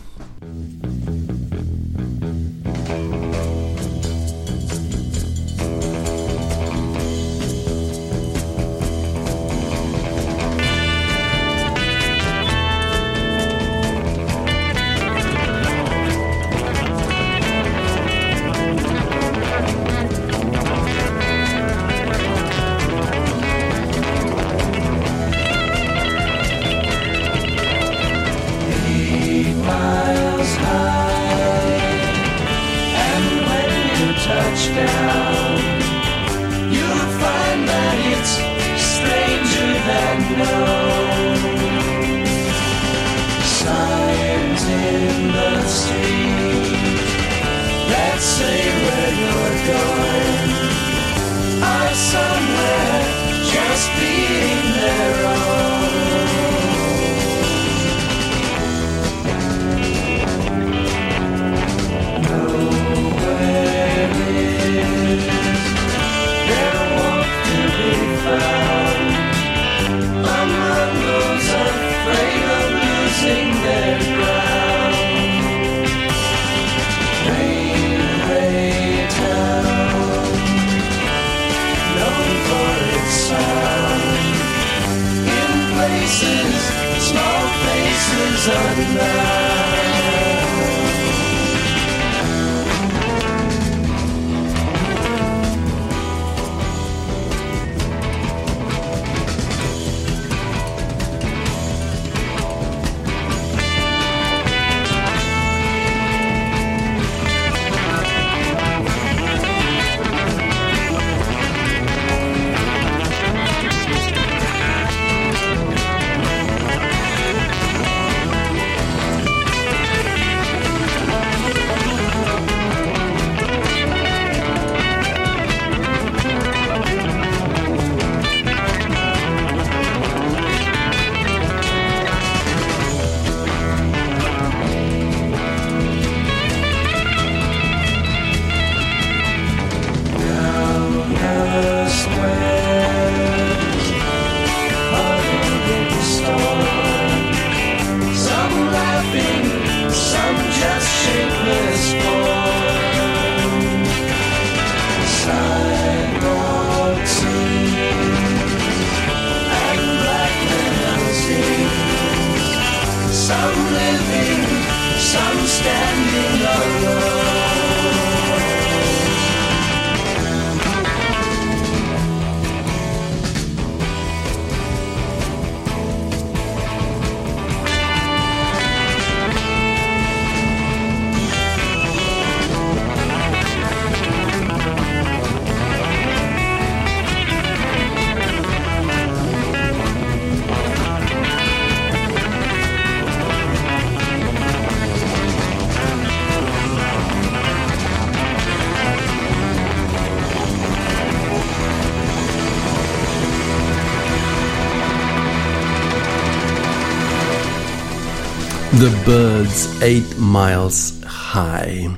[208.79, 210.93] The Birds 8 Miles
[211.33, 211.89] High.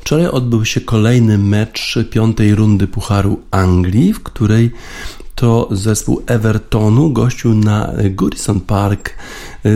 [0.00, 4.70] Wczoraj odbył się kolejny mecz piątej rundy Pucharu Anglii, w której
[5.34, 9.10] to zespół Evertonu gościł na Goodison Park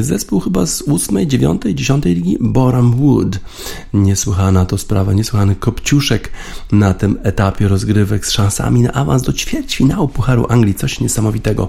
[0.01, 3.39] Zespół chyba z 8, 9, 10 ligi Boram Wood.
[3.95, 6.31] Niesłychana to sprawa, niesłychany kopciuszek
[6.73, 10.75] na tym etapie rozgrywek z szansami na awans do ćwierćfinału Pucharu Anglii.
[10.75, 11.69] Coś niesamowitego.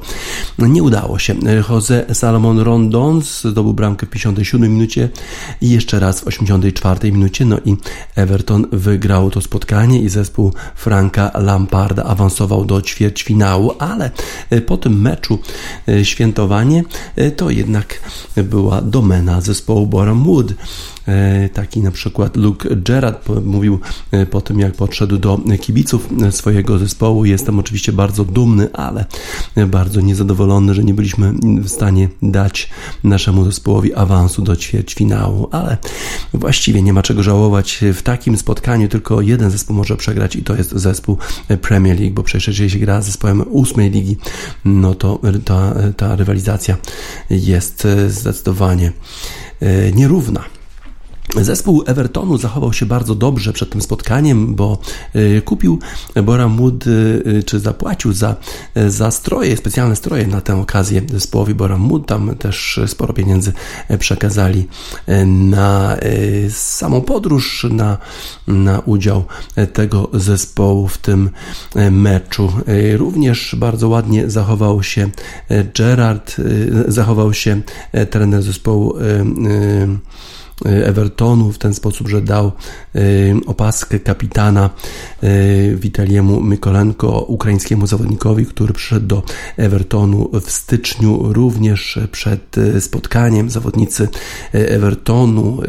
[0.59, 1.36] Nie udało się.
[1.70, 5.09] Jose Salomon Rondon zdobył bramkę w 57 minucie
[5.61, 7.45] i jeszcze raz w 84 minucie.
[7.45, 7.76] No i
[8.16, 14.11] Everton wygrał to spotkanie i zespół Franka Lamparda awansował do ćwierćfinału, ale
[14.66, 15.39] po tym meczu
[15.88, 16.84] e, świętowanie
[17.16, 18.03] e, to jednak
[18.36, 20.54] była domena zespołu Boram Wood.
[21.54, 23.80] Taki na przykład Luke Gerard mówił
[24.32, 27.26] po tym, jak podszedł do kibiców swojego zespołu.
[27.26, 29.06] Jestem oczywiście bardzo dumny, ale
[29.68, 32.70] bardzo niezadowolony, że nie byliśmy w stanie dać
[33.04, 35.78] naszemu zespołowi awansu do ćwierćfinału, ale
[36.34, 37.80] właściwie nie ma czego żałować.
[37.93, 41.18] W takim spotkaniu tylko jeden zespół może przegrać i to jest zespół
[41.62, 44.18] Premier League, bo przecież jeżeli się gra z zespołem ósmej ligi,
[44.66, 46.78] no to ta, ta rywalizacja
[47.30, 48.91] jest zdecydowanie
[49.62, 50.43] e, nierówna.
[51.42, 54.78] Zespół Evertonu zachował się bardzo dobrze przed tym spotkaniem, bo
[55.16, 55.80] y, kupił
[56.24, 58.36] Boram Wood, y, czy zapłacił za,
[58.88, 62.08] za stroje, specjalne stroje na tę okazję zespołowi Boram Wood.
[62.08, 63.54] Tam też sporo pieniędzy
[64.00, 64.68] przekazali
[65.10, 65.98] y, na
[66.50, 67.98] samą podróż, na,
[68.48, 69.24] na udział
[69.74, 71.30] tego zespołu w tym
[71.92, 72.52] meczu.
[72.98, 75.10] Również bardzo ładnie zachował się
[75.78, 76.36] Gerard,
[76.88, 77.62] zachował się
[78.10, 80.00] trener zespołu Y,
[80.66, 82.51] Evertonu w ten sposób, że dał
[82.95, 84.70] y, opaskę kapitana
[85.24, 89.24] y, Witaliemu Mykolenko, ukraińskiemu zawodnikowi, który przyszedł do
[89.57, 91.34] Evertonu w styczniu.
[91.34, 94.07] Również przed spotkaniem zawodnicy
[94.51, 95.61] Evertonu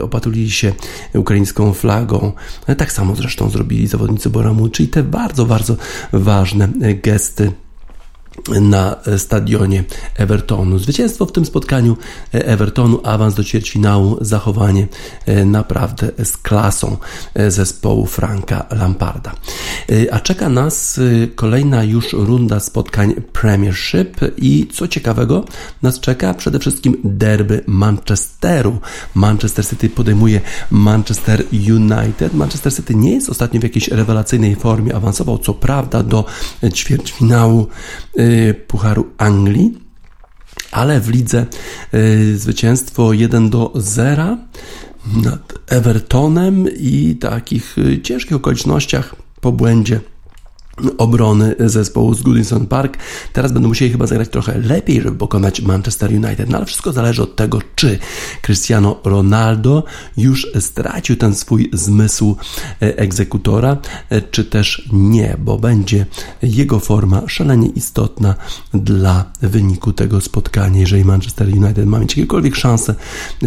[0.00, 0.72] opatruli się
[1.14, 2.32] ukraińską flagą.
[2.76, 5.76] Tak samo zresztą zrobili zawodnicy Boramu, czyli te bardzo, bardzo
[6.12, 6.68] ważne
[7.02, 7.52] gesty
[8.60, 9.84] na stadionie
[10.16, 10.78] Evertonu.
[10.78, 11.96] Zwycięstwo w tym spotkaniu
[12.32, 14.86] Evertonu, awans do ćwierćfinału, zachowanie
[15.26, 16.96] e, naprawdę z klasą
[17.34, 19.32] e, zespołu Franka Lamparda.
[19.88, 21.00] E, a czeka nas
[21.34, 25.44] kolejna już runda spotkań Premiership i co ciekawego
[25.82, 28.78] nas czeka przede wszystkim derby Manchesteru.
[29.14, 32.34] Manchester City podejmuje Manchester United.
[32.34, 36.24] Manchester City nie jest ostatnio w jakiejś rewelacyjnej formie, awansował co prawda do
[36.74, 37.66] ćwierćfinału
[38.66, 39.78] Pucharu Anglii,
[40.72, 41.46] ale w lidze
[41.94, 44.38] y, zwycięstwo 1 do 0
[45.24, 50.00] nad Evertonem i takich y, ciężkich okolicznościach po błędzie
[50.98, 52.98] obrony zespołu z Goodison Park.
[53.32, 57.22] Teraz będą musieli chyba zagrać trochę lepiej, żeby pokonać Manchester United, no ale wszystko zależy
[57.22, 57.98] od tego, czy
[58.42, 59.84] Cristiano Ronaldo
[60.16, 62.36] już stracił ten swój zmysł
[62.82, 63.76] e, egzekutora,
[64.10, 66.06] e, czy też nie, bo będzie
[66.42, 68.34] jego forma szalenie istotna
[68.74, 70.80] dla wyniku tego spotkania.
[70.80, 72.94] Jeżeli Manchester United ma mieć jakiekolwiek szansę,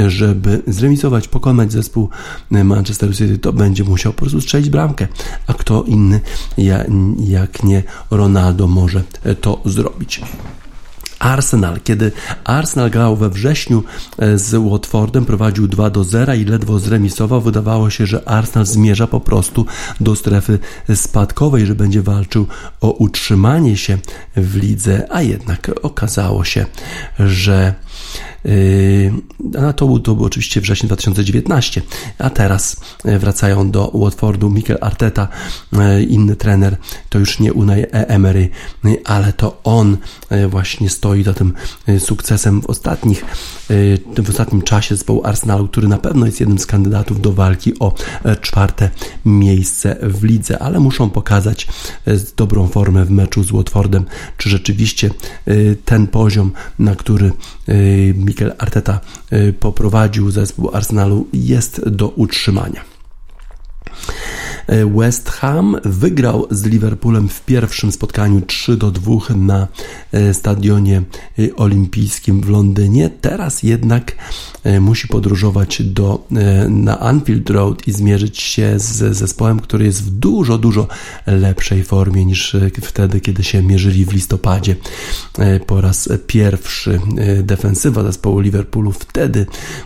[0.08, 2.10] żeby zremisować, pokonać zespół
[2.52, 5.08] Manchester City, to będzie musiał po prostu strzelić bramkę,
[5.48, 6.20] a kto inny
[6.58, 6.84] ja
[7.20, 9.04] jak nie Ronaldo może
[9.42, 10.22] to zrobić.
[11.20, 11.80] Arsenal.
[11.84, 12.12] Kiedy
[12.44, 13.84] Arsenal grał we wrześniu
[14.18, 19.08] e, z Watfordem, prowadził 2 do 0 i ledwo zremisował, wydawało się, że Arsenal zmierza
[19.08, 19.66] po prostu
[20.00, 20.60] do strefy
[20.96, 22.48] spadkowej, że będzie walczył
[22.82, 23.98] o utrzymanie się
[24.36, 26.66] w lidze, a jednak okazało się,
[27.20, 27.74] że
[29.68, 31.82] a to był, to był oczywiście wrzesień 2019,
[32.18, 35.28] a teraz e, wracają do Watfordu Mikel Arteta,
[35.74, 36.78] e, inny trener,
[37.10, 38.50] to już nie Unai Emery,
[39.06, 39.98] ale to on
[40.30, 41.54] e, właśnie stoi za tym
[42.00, 43.26] sukcesem w ostatnich
[44.18, 47.94] w ostatnim czasie zespołu Arsenalu, który na pewno jest jednym z kandydatów do walki o
[48.42, 48.90] czwarte
[49.26, 51.68] miejsce w lidze, ale muszą pokazać
[52.38, 54.06] dobrą formę w meczu z Watfordem,
[54.38, 55.10] czy rzeczywiście
[55.86, 57.32] ten poziom, na który
[58.16, 59.00] Mikel Arteta
[59.34, 62.99] y, poprowadził zespół Arsenalu jest do utrzymania.
[64.96, 69.68] West Ham wygrał z Liverpoolem w pierwszym spotkaniu 3 do 2 na
[70.12, 71.02] e, stadionie
[71.40, 73.10] e, olimpijskim w Londynie.
[73.22, 74.16] Teraz jednak
[74.64, 76.28] e, musi podróżować do,
[76.70, 80.88] na Anfield Road i zmierzyć się z zespołem, który jest w dużo, dużo
[81.28, 84.76] lepszej formie niż wtedy, kiedy się mierzyli w listopadzie
[85.68, 87.00] po raz pierwszy.
[87.44, 89.46] Defensywa zespołu Liverpoolu wtedy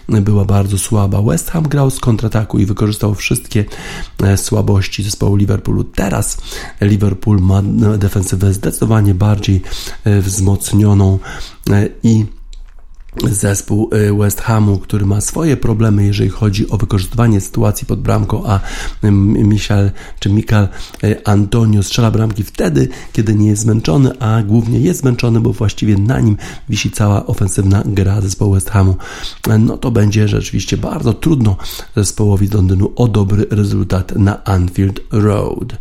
[0.09, 1.21] była bardzo słaba.
[1.21, 3.65] West Ham grał z kontrataku i wykorzystał wszystkie
[4.37, 5.83] słabości słabości zespołu Liverpoolu.
[5.83, 6.37] Teraz
[6.81, 7.61] Liverpool ma
[7.97, 9.61] defensywę zdecydowanie bardziej
[10.03, 11.19] e, wzmocnioną
[11.69, 12.25] e, i
[13.31, 18.43] zespół e, West Hamu, który ma swoje problemy, jeżeli chodzi o wykorzystywanie sytuacji pod bramką,
[18.45, 18.59] a
[19.43, 20.67] Michal czy Mikal
[21.25, 26.19] Antonio strzela bramki wtedy, kiedy nie jest zmęczony, a głównie jest zmęczony, bo właściwie na
[26.19, 26.37] nim
[26.69, 28.95] wisi cała ofensywna gra zespołu West Hamu.
[29.59, 31.57] No to będzie rzeczywiście bardzo trudno
[31.95, 35.77] zespołowi z Londynu o dobry rezultat na Anfield Road.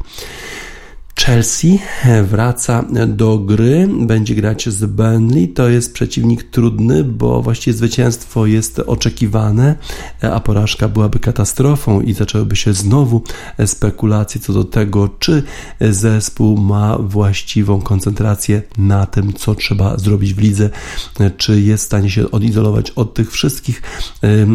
[1.17, 1.79] Chelsea
[2.25, 5.49] wraca do gry, będzie grać z Burnley.
[5.49, 9.77] To jest przeciwnik trudny, bo właściwie zwycięstwo jest oczekiwane,
[10.23, 13.23] a porażka byłaby katastrofą i zaczęłyby się znowu
[13.67, 15.43] spekulacje co do tego, czy
[15.81, 20.71] zespół ma właściwą koncentrację na tym, co trzeba zrobić w lidze,
[21.37, 23.83] czy jest w stanie się odizolować od tych wszystkich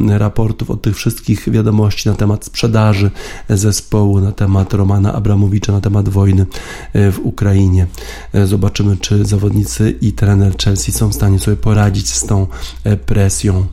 [0.08, 3.12] raportów, od tych wszystkich wiadomości na temat sprzedaży
[3.50, 6.47] zespołu, na temat Romana Abramowicza, na temat wojny
[6.94, 7.88] w Ukrainie.
[8.34, 12.48] E, zobaczymy, czy zawodnicy i trener Chelsea są w stanie sobie poradzić z tą
[12.84, 13.66] e, presją.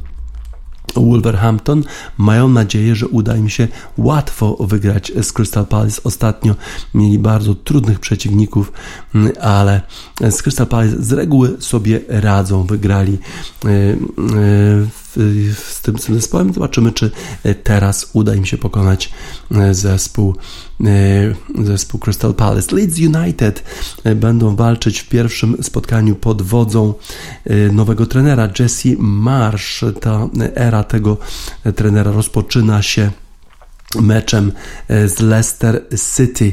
[0.97, 1.85] Wolverhampton
[2.18, 6.01] mają nadzieję, że uda im się łatwo wygrać z Crystal Palace.
[6.05, 6.55] Ostatnio
[6.95, 8.72] mieli bardzo trudnych przeciwników,
[9.14, 9.81] mm, ale
[10.31, 12.62] z Crystal Palace z reguły sobie radzą.
[12.62, 13.18] Wygrali
[15.56, 16.52] z tym zespołem.
[16.52, 17.10] Zobaczymy, czy
[17.64, 19.12] teraz uda im się pokonać
[19.70, 20.34] zespół
[20.80, 22.76] E, zespół Crystal Palace.
[22.76, 23.64] Leeds United
[24.04, 26.94] e, będą walczyć w pierwszym spotkaniu pod wodzą
[27.44, 29.84] e, nowego trenera Jesse Marsh.
[30.00, 31.16] Ta era tego
[31.74, 33.10] trenera rozpoczyna się
[34.01, 34.53] meczem
[34.88, 35.82] e, z Leicester
[36.16, 36.53] City.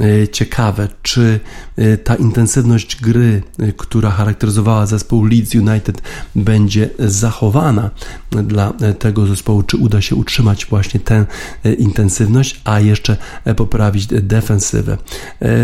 [0.00, 1.40] E, ciekawe, czy
[1.76, 3.42] e, ta intensywność gry,
[3.76, 6.02] która charakteryzowała zespół Leeds United,
[6.36, 7.90] będzie zachowana
[8.30, 11.26] dla tego zespołu, czy uda się utrzymać właśnie tę
[11.78, 13.16] intensywność, a jeszcze
[13.56, 14.98] poprawić defensywę.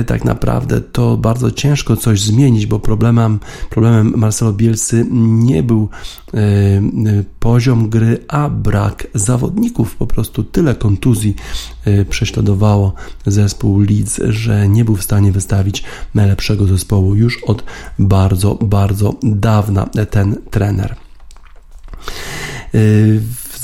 [0.06, 5.88] Tak naprawdę to bardzo ciężko coś zmienić, bo problemem, problemem Marcelo Bielsy nie był
[7.40, 11.13] poziom gry, a brak zawodników, po prostu tyle kontuzji
[11.86, 12.94] y, prześladowało
[13.26, 15.84] zespół Leeds, że nie był w stanie wystawić
[16.14, 17.64] najlepszego zespołu już od
[17.98, 20.96] bardzo, bardzo dawna ten trener.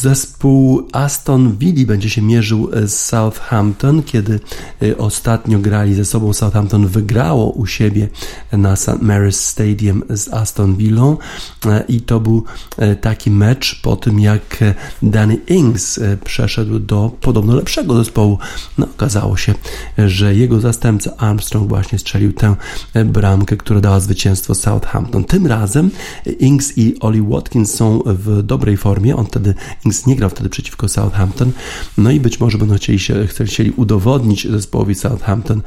[0.01, 4.41] Zespół Aston Villa będzie się mierzył z Southampton, kiedy
[4.83, 6.33] y, ostatnio grali ze sobą.
[6.33, 8.09] Southampton wygrało u siebie
[8.53, 8.89] na St.
[8.89, 11.17] Mary's Stadium z Aston Villą
[11.67, 12.45] e, i to był
[12.79, 14.65] e, taki mecz po tym jak
[15.03, 18.39] Danny Ings e, przeszedł do podobno lepszego zespołu.
[18.79, 19.55] No, okazało się,
[19.99, 22.57] że jego zastępca Armstrong właśnie strzelił tę
[23.05, 25.25] bramkę, która dała zwycięstwo Southampton.
[25.25, 25.91] Tym razem
[26.39, 29.17] Ings i Oli Watkins są w dobrej formie.
[29.17, 29.55] On wtedy
[30.07, 31.53] Nie grał wtedy przeciwko Southampton.
[31.99, 35.63] No i być może będą chcieli, się, chcieli udowodnić zespołowi Southampton,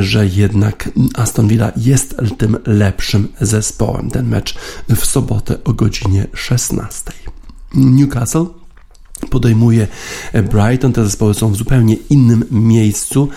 [0.00, 4.10] że jednak Aston Villa jest tym lepszym zespołem.
[4.10, 4.54] Ten mecz
[4.88, 7.12] w sobotę o godzinie 16.
[7.74, 8.61] Newcastle
[9.30, 9.88] podejmuje
[10.32, 10.92] Brighton.
[10.92, 13.28] Te zespoły są w zupełnie innym miejscu.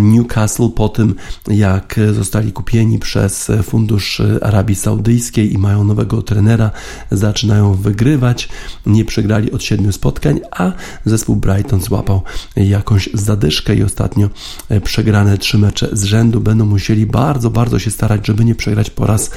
[0.00, 1.14] Newcastle po tym,
[1.48, 6.70] jak zostali kupieni przez Fundusz Arabii Saudyjskiej i mają nowego trenera,
[7.10, 8.48] zaczynają wygrywać.
[8.86, 10.72] Nie przegrali od siedmiu spotkań, a
[11.04, 12.22] zespół Brighton złapał
[12.56, 14.30] jakąś zadyszkę i ostatnio
[14.84, 19.06] przegrane trzy mecze z rzędu będą musieli bardzo, bardzo się starać, żeby nie przegrać po
[19.06, 19.30] raz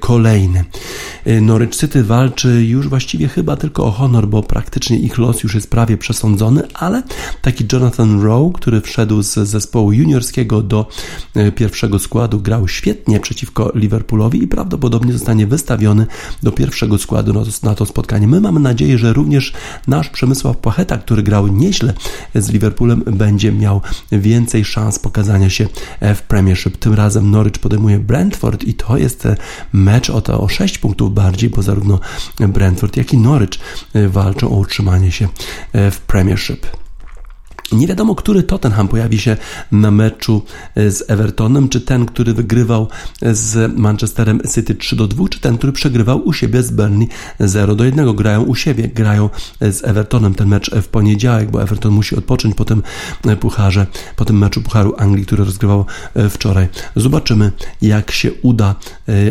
[0.00, 0.64] kolejny.
[1.40, 5.70] Norwich City walczy już właściwie chyba tylko o honor, bo praktycznie ich los już jest
[5.70, 7.02] prawie przesądzony, ale
[7.42, 10.88] taki Jonathan Rowe, który wszedł z zespołu juniorskiego do
[11.34, 16.06] e, pierwszego składu, grał świetnie przeciwko Liverpoolowi i prawdopodobnie zostanie wystawiony
[16.42, 18.28] do pierwszego składu na to, spotkanie.
[18.28, 19.52] My mamy nadzieję, że również
[19.86, 21.92] nasz Przemysław Płacheta, który grał nieźle
[22.34, 23.80] z Liverpoolem, będzie miał
[24.12, 25.68] więcej szans pokazania się
[26.00, 26.76] w Premiership.
[26.76, 29.36] Tym razem Norwich podejmuje Brentford i to jest e,
[29.72, 32.00] mecz o to o 6 punktów bardziej, bo zarówno
[32.40, 33.60] Brentford, jak i Norwich
[33.94, 35.25] e, walczą o utrzymanie się
[35.74, 36.85] w Premiership.
[37.72, 39.36] Nie wiadomo, który Tottenham pojawi się
[39.72, 40.42] na meczu
[40.74, 42.88] e, z Evertonem, czy ten, który wygrywał
[43.22, 47.08] z Manchesterem City 3 do 2, czy ten, który przegrywał u siebie z Burnley
[47.40, 48.16] 0 do 1.
[48.16, 52.64] Grają u siebie, grają z Evertonem ten mecz w poniedziałek, bo Everton musi odpocząć po
[52.64, 52.82] tym
[53.26, 53.86] e, pucharze,
[54.16, 56.68] po tym meczu Pucharu Anglii, który rozgrywał e, wczoraj.
[56.96, 57.52] Zobaczymy,
[57.82, 58.74] jak się uda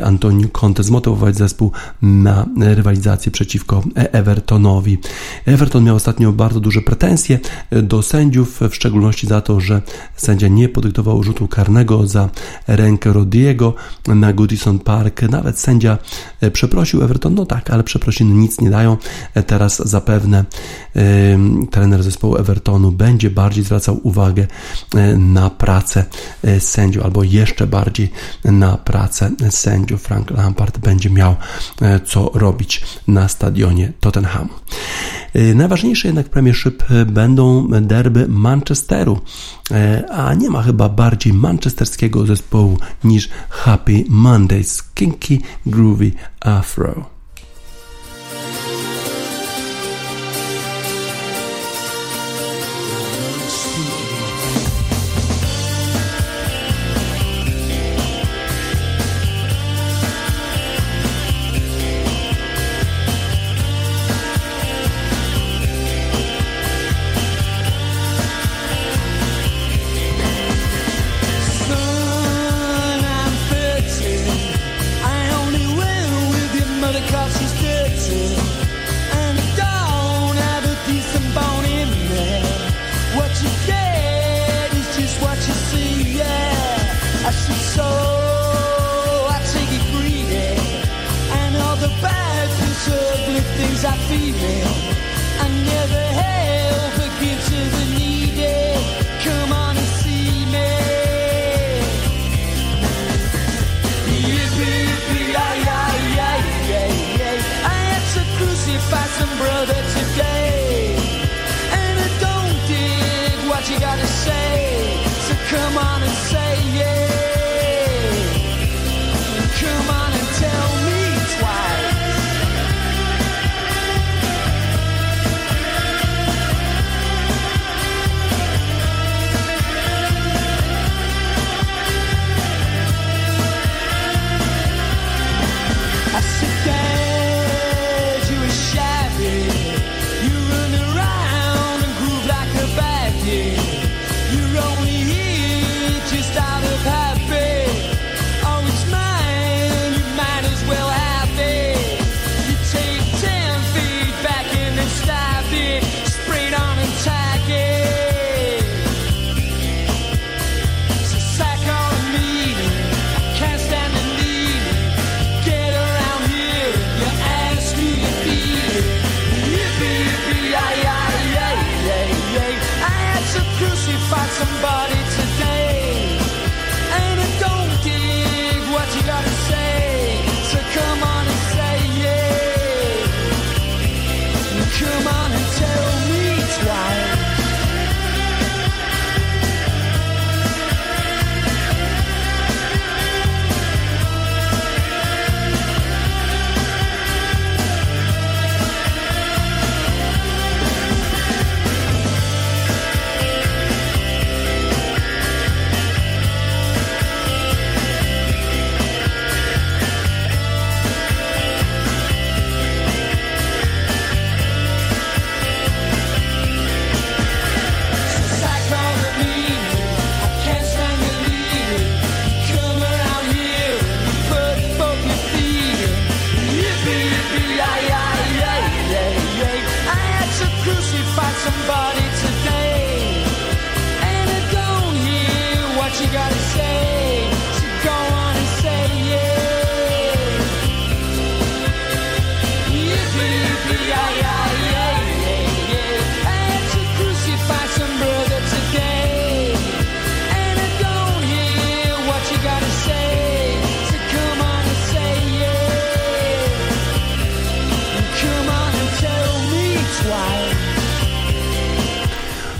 [0.03, 1.71] Antoniu Conte zmotywować zespół
[2.01, 4.97] na rywalizację przeciwko Evertonowi.
[5.45, 7.39] Everton miał ostatnio bardzo duże pretensje
[7.71, 9.81] do sędziów, sędziów, w szczególności za to, że
[10.15, 12.29] sędzia nie podyktował rzutu karnego za
[12.67, 13.73] rękę Rodiego
[14.07, 15.21] na Goodison Park.
[15.21, 15.97] Nawet sędzia
[16.41, 18.97] e, przeprosił Everton, no tak, ale przeprosiny nic nie dają.
[19.33, 20.45] E, teraz zapewne
[21.71, 24.47] trener zespołu Evertonu będzie bardziej zwracał uwagę
[25.17, 26.05] na pracę
[26.59, 28.11] sędziów, albo jeszcze bardziej
[28.43, 30.01] na pracę sędziów.
[30.01, 31.35] Frank Lampard będzie miał
[32.05, 34.49] co robić na stadionie Tottenhamu.
[35.55, 39.19] Najważniejsze jednak Premiership będą derby Manchesteru,
[40.11, 47.14] a nie ma chyba bardziej manchesterskiego zespołu niż Happy Mondays, Kinky Groovy Afro.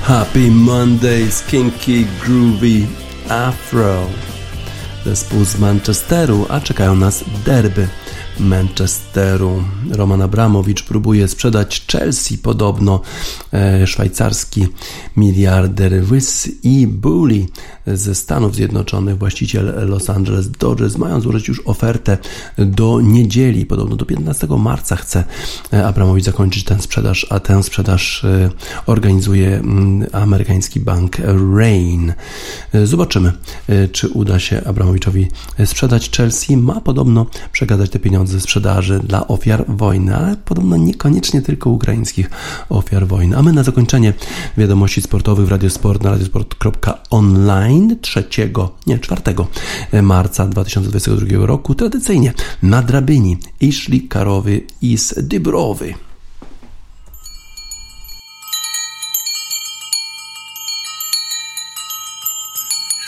[0.06, 4.08] Happy Mondays, kinky, groovy, Afro.
[5.06, 7.88] Zespół z Manchesteru, a czekają nas derby
[8.40, 9.64] Manchesteru.
[9.92, 13.02] Roman Abramowicz próbuje sprzedać Chelsea podobno.
[13.54, 14.68] E, szwajcarski
[15.18, 17.46] miliarder Wys i Bully
[17.88, 22.18] ze Stanów Zjednoczonych, właściciel Los Angeles Dodgers, mają złożyć już ofertę
[22.58, 23.66] do niedzieli.
[23.66, 25.24] Podobno do 15 marca chce
[25.74, 28.50] e, Abramowicz zakończyć tę sprzedaż, a tę sprzedaż e,
[28.86, 31.18] organizuje mm, amerykański bank
[31.58, 32.14] Rain.
[32.84, 33.34] Zobaczymy,
[33.92, 35.28] czy uda się Abramowiczowi
[35.66, 36.58] sprzedać Chelsea.
[36.58, 41.70] Ma podobno przegadać te pieniądze pieniądze ze sprzedaży dla ofiar wojny, ale podobno niekoniecznie tylko
[41.70, 42.30] ukraińskich
[42.70, 43.38] ofiar wojny.
[43.38, 44.14] A my na zakończenie
[44.58, 48.24] wiadomości sportowych w Radiosport na radiosport.online 3,
[48.88, 49.22] nie 4
[50.02, 55.94] marca 2022 roku tradycyjnie na drabini Ishli Karowy i z Dybrowy.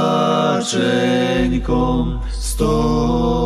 [0.60, 3.39] narzękom stoi.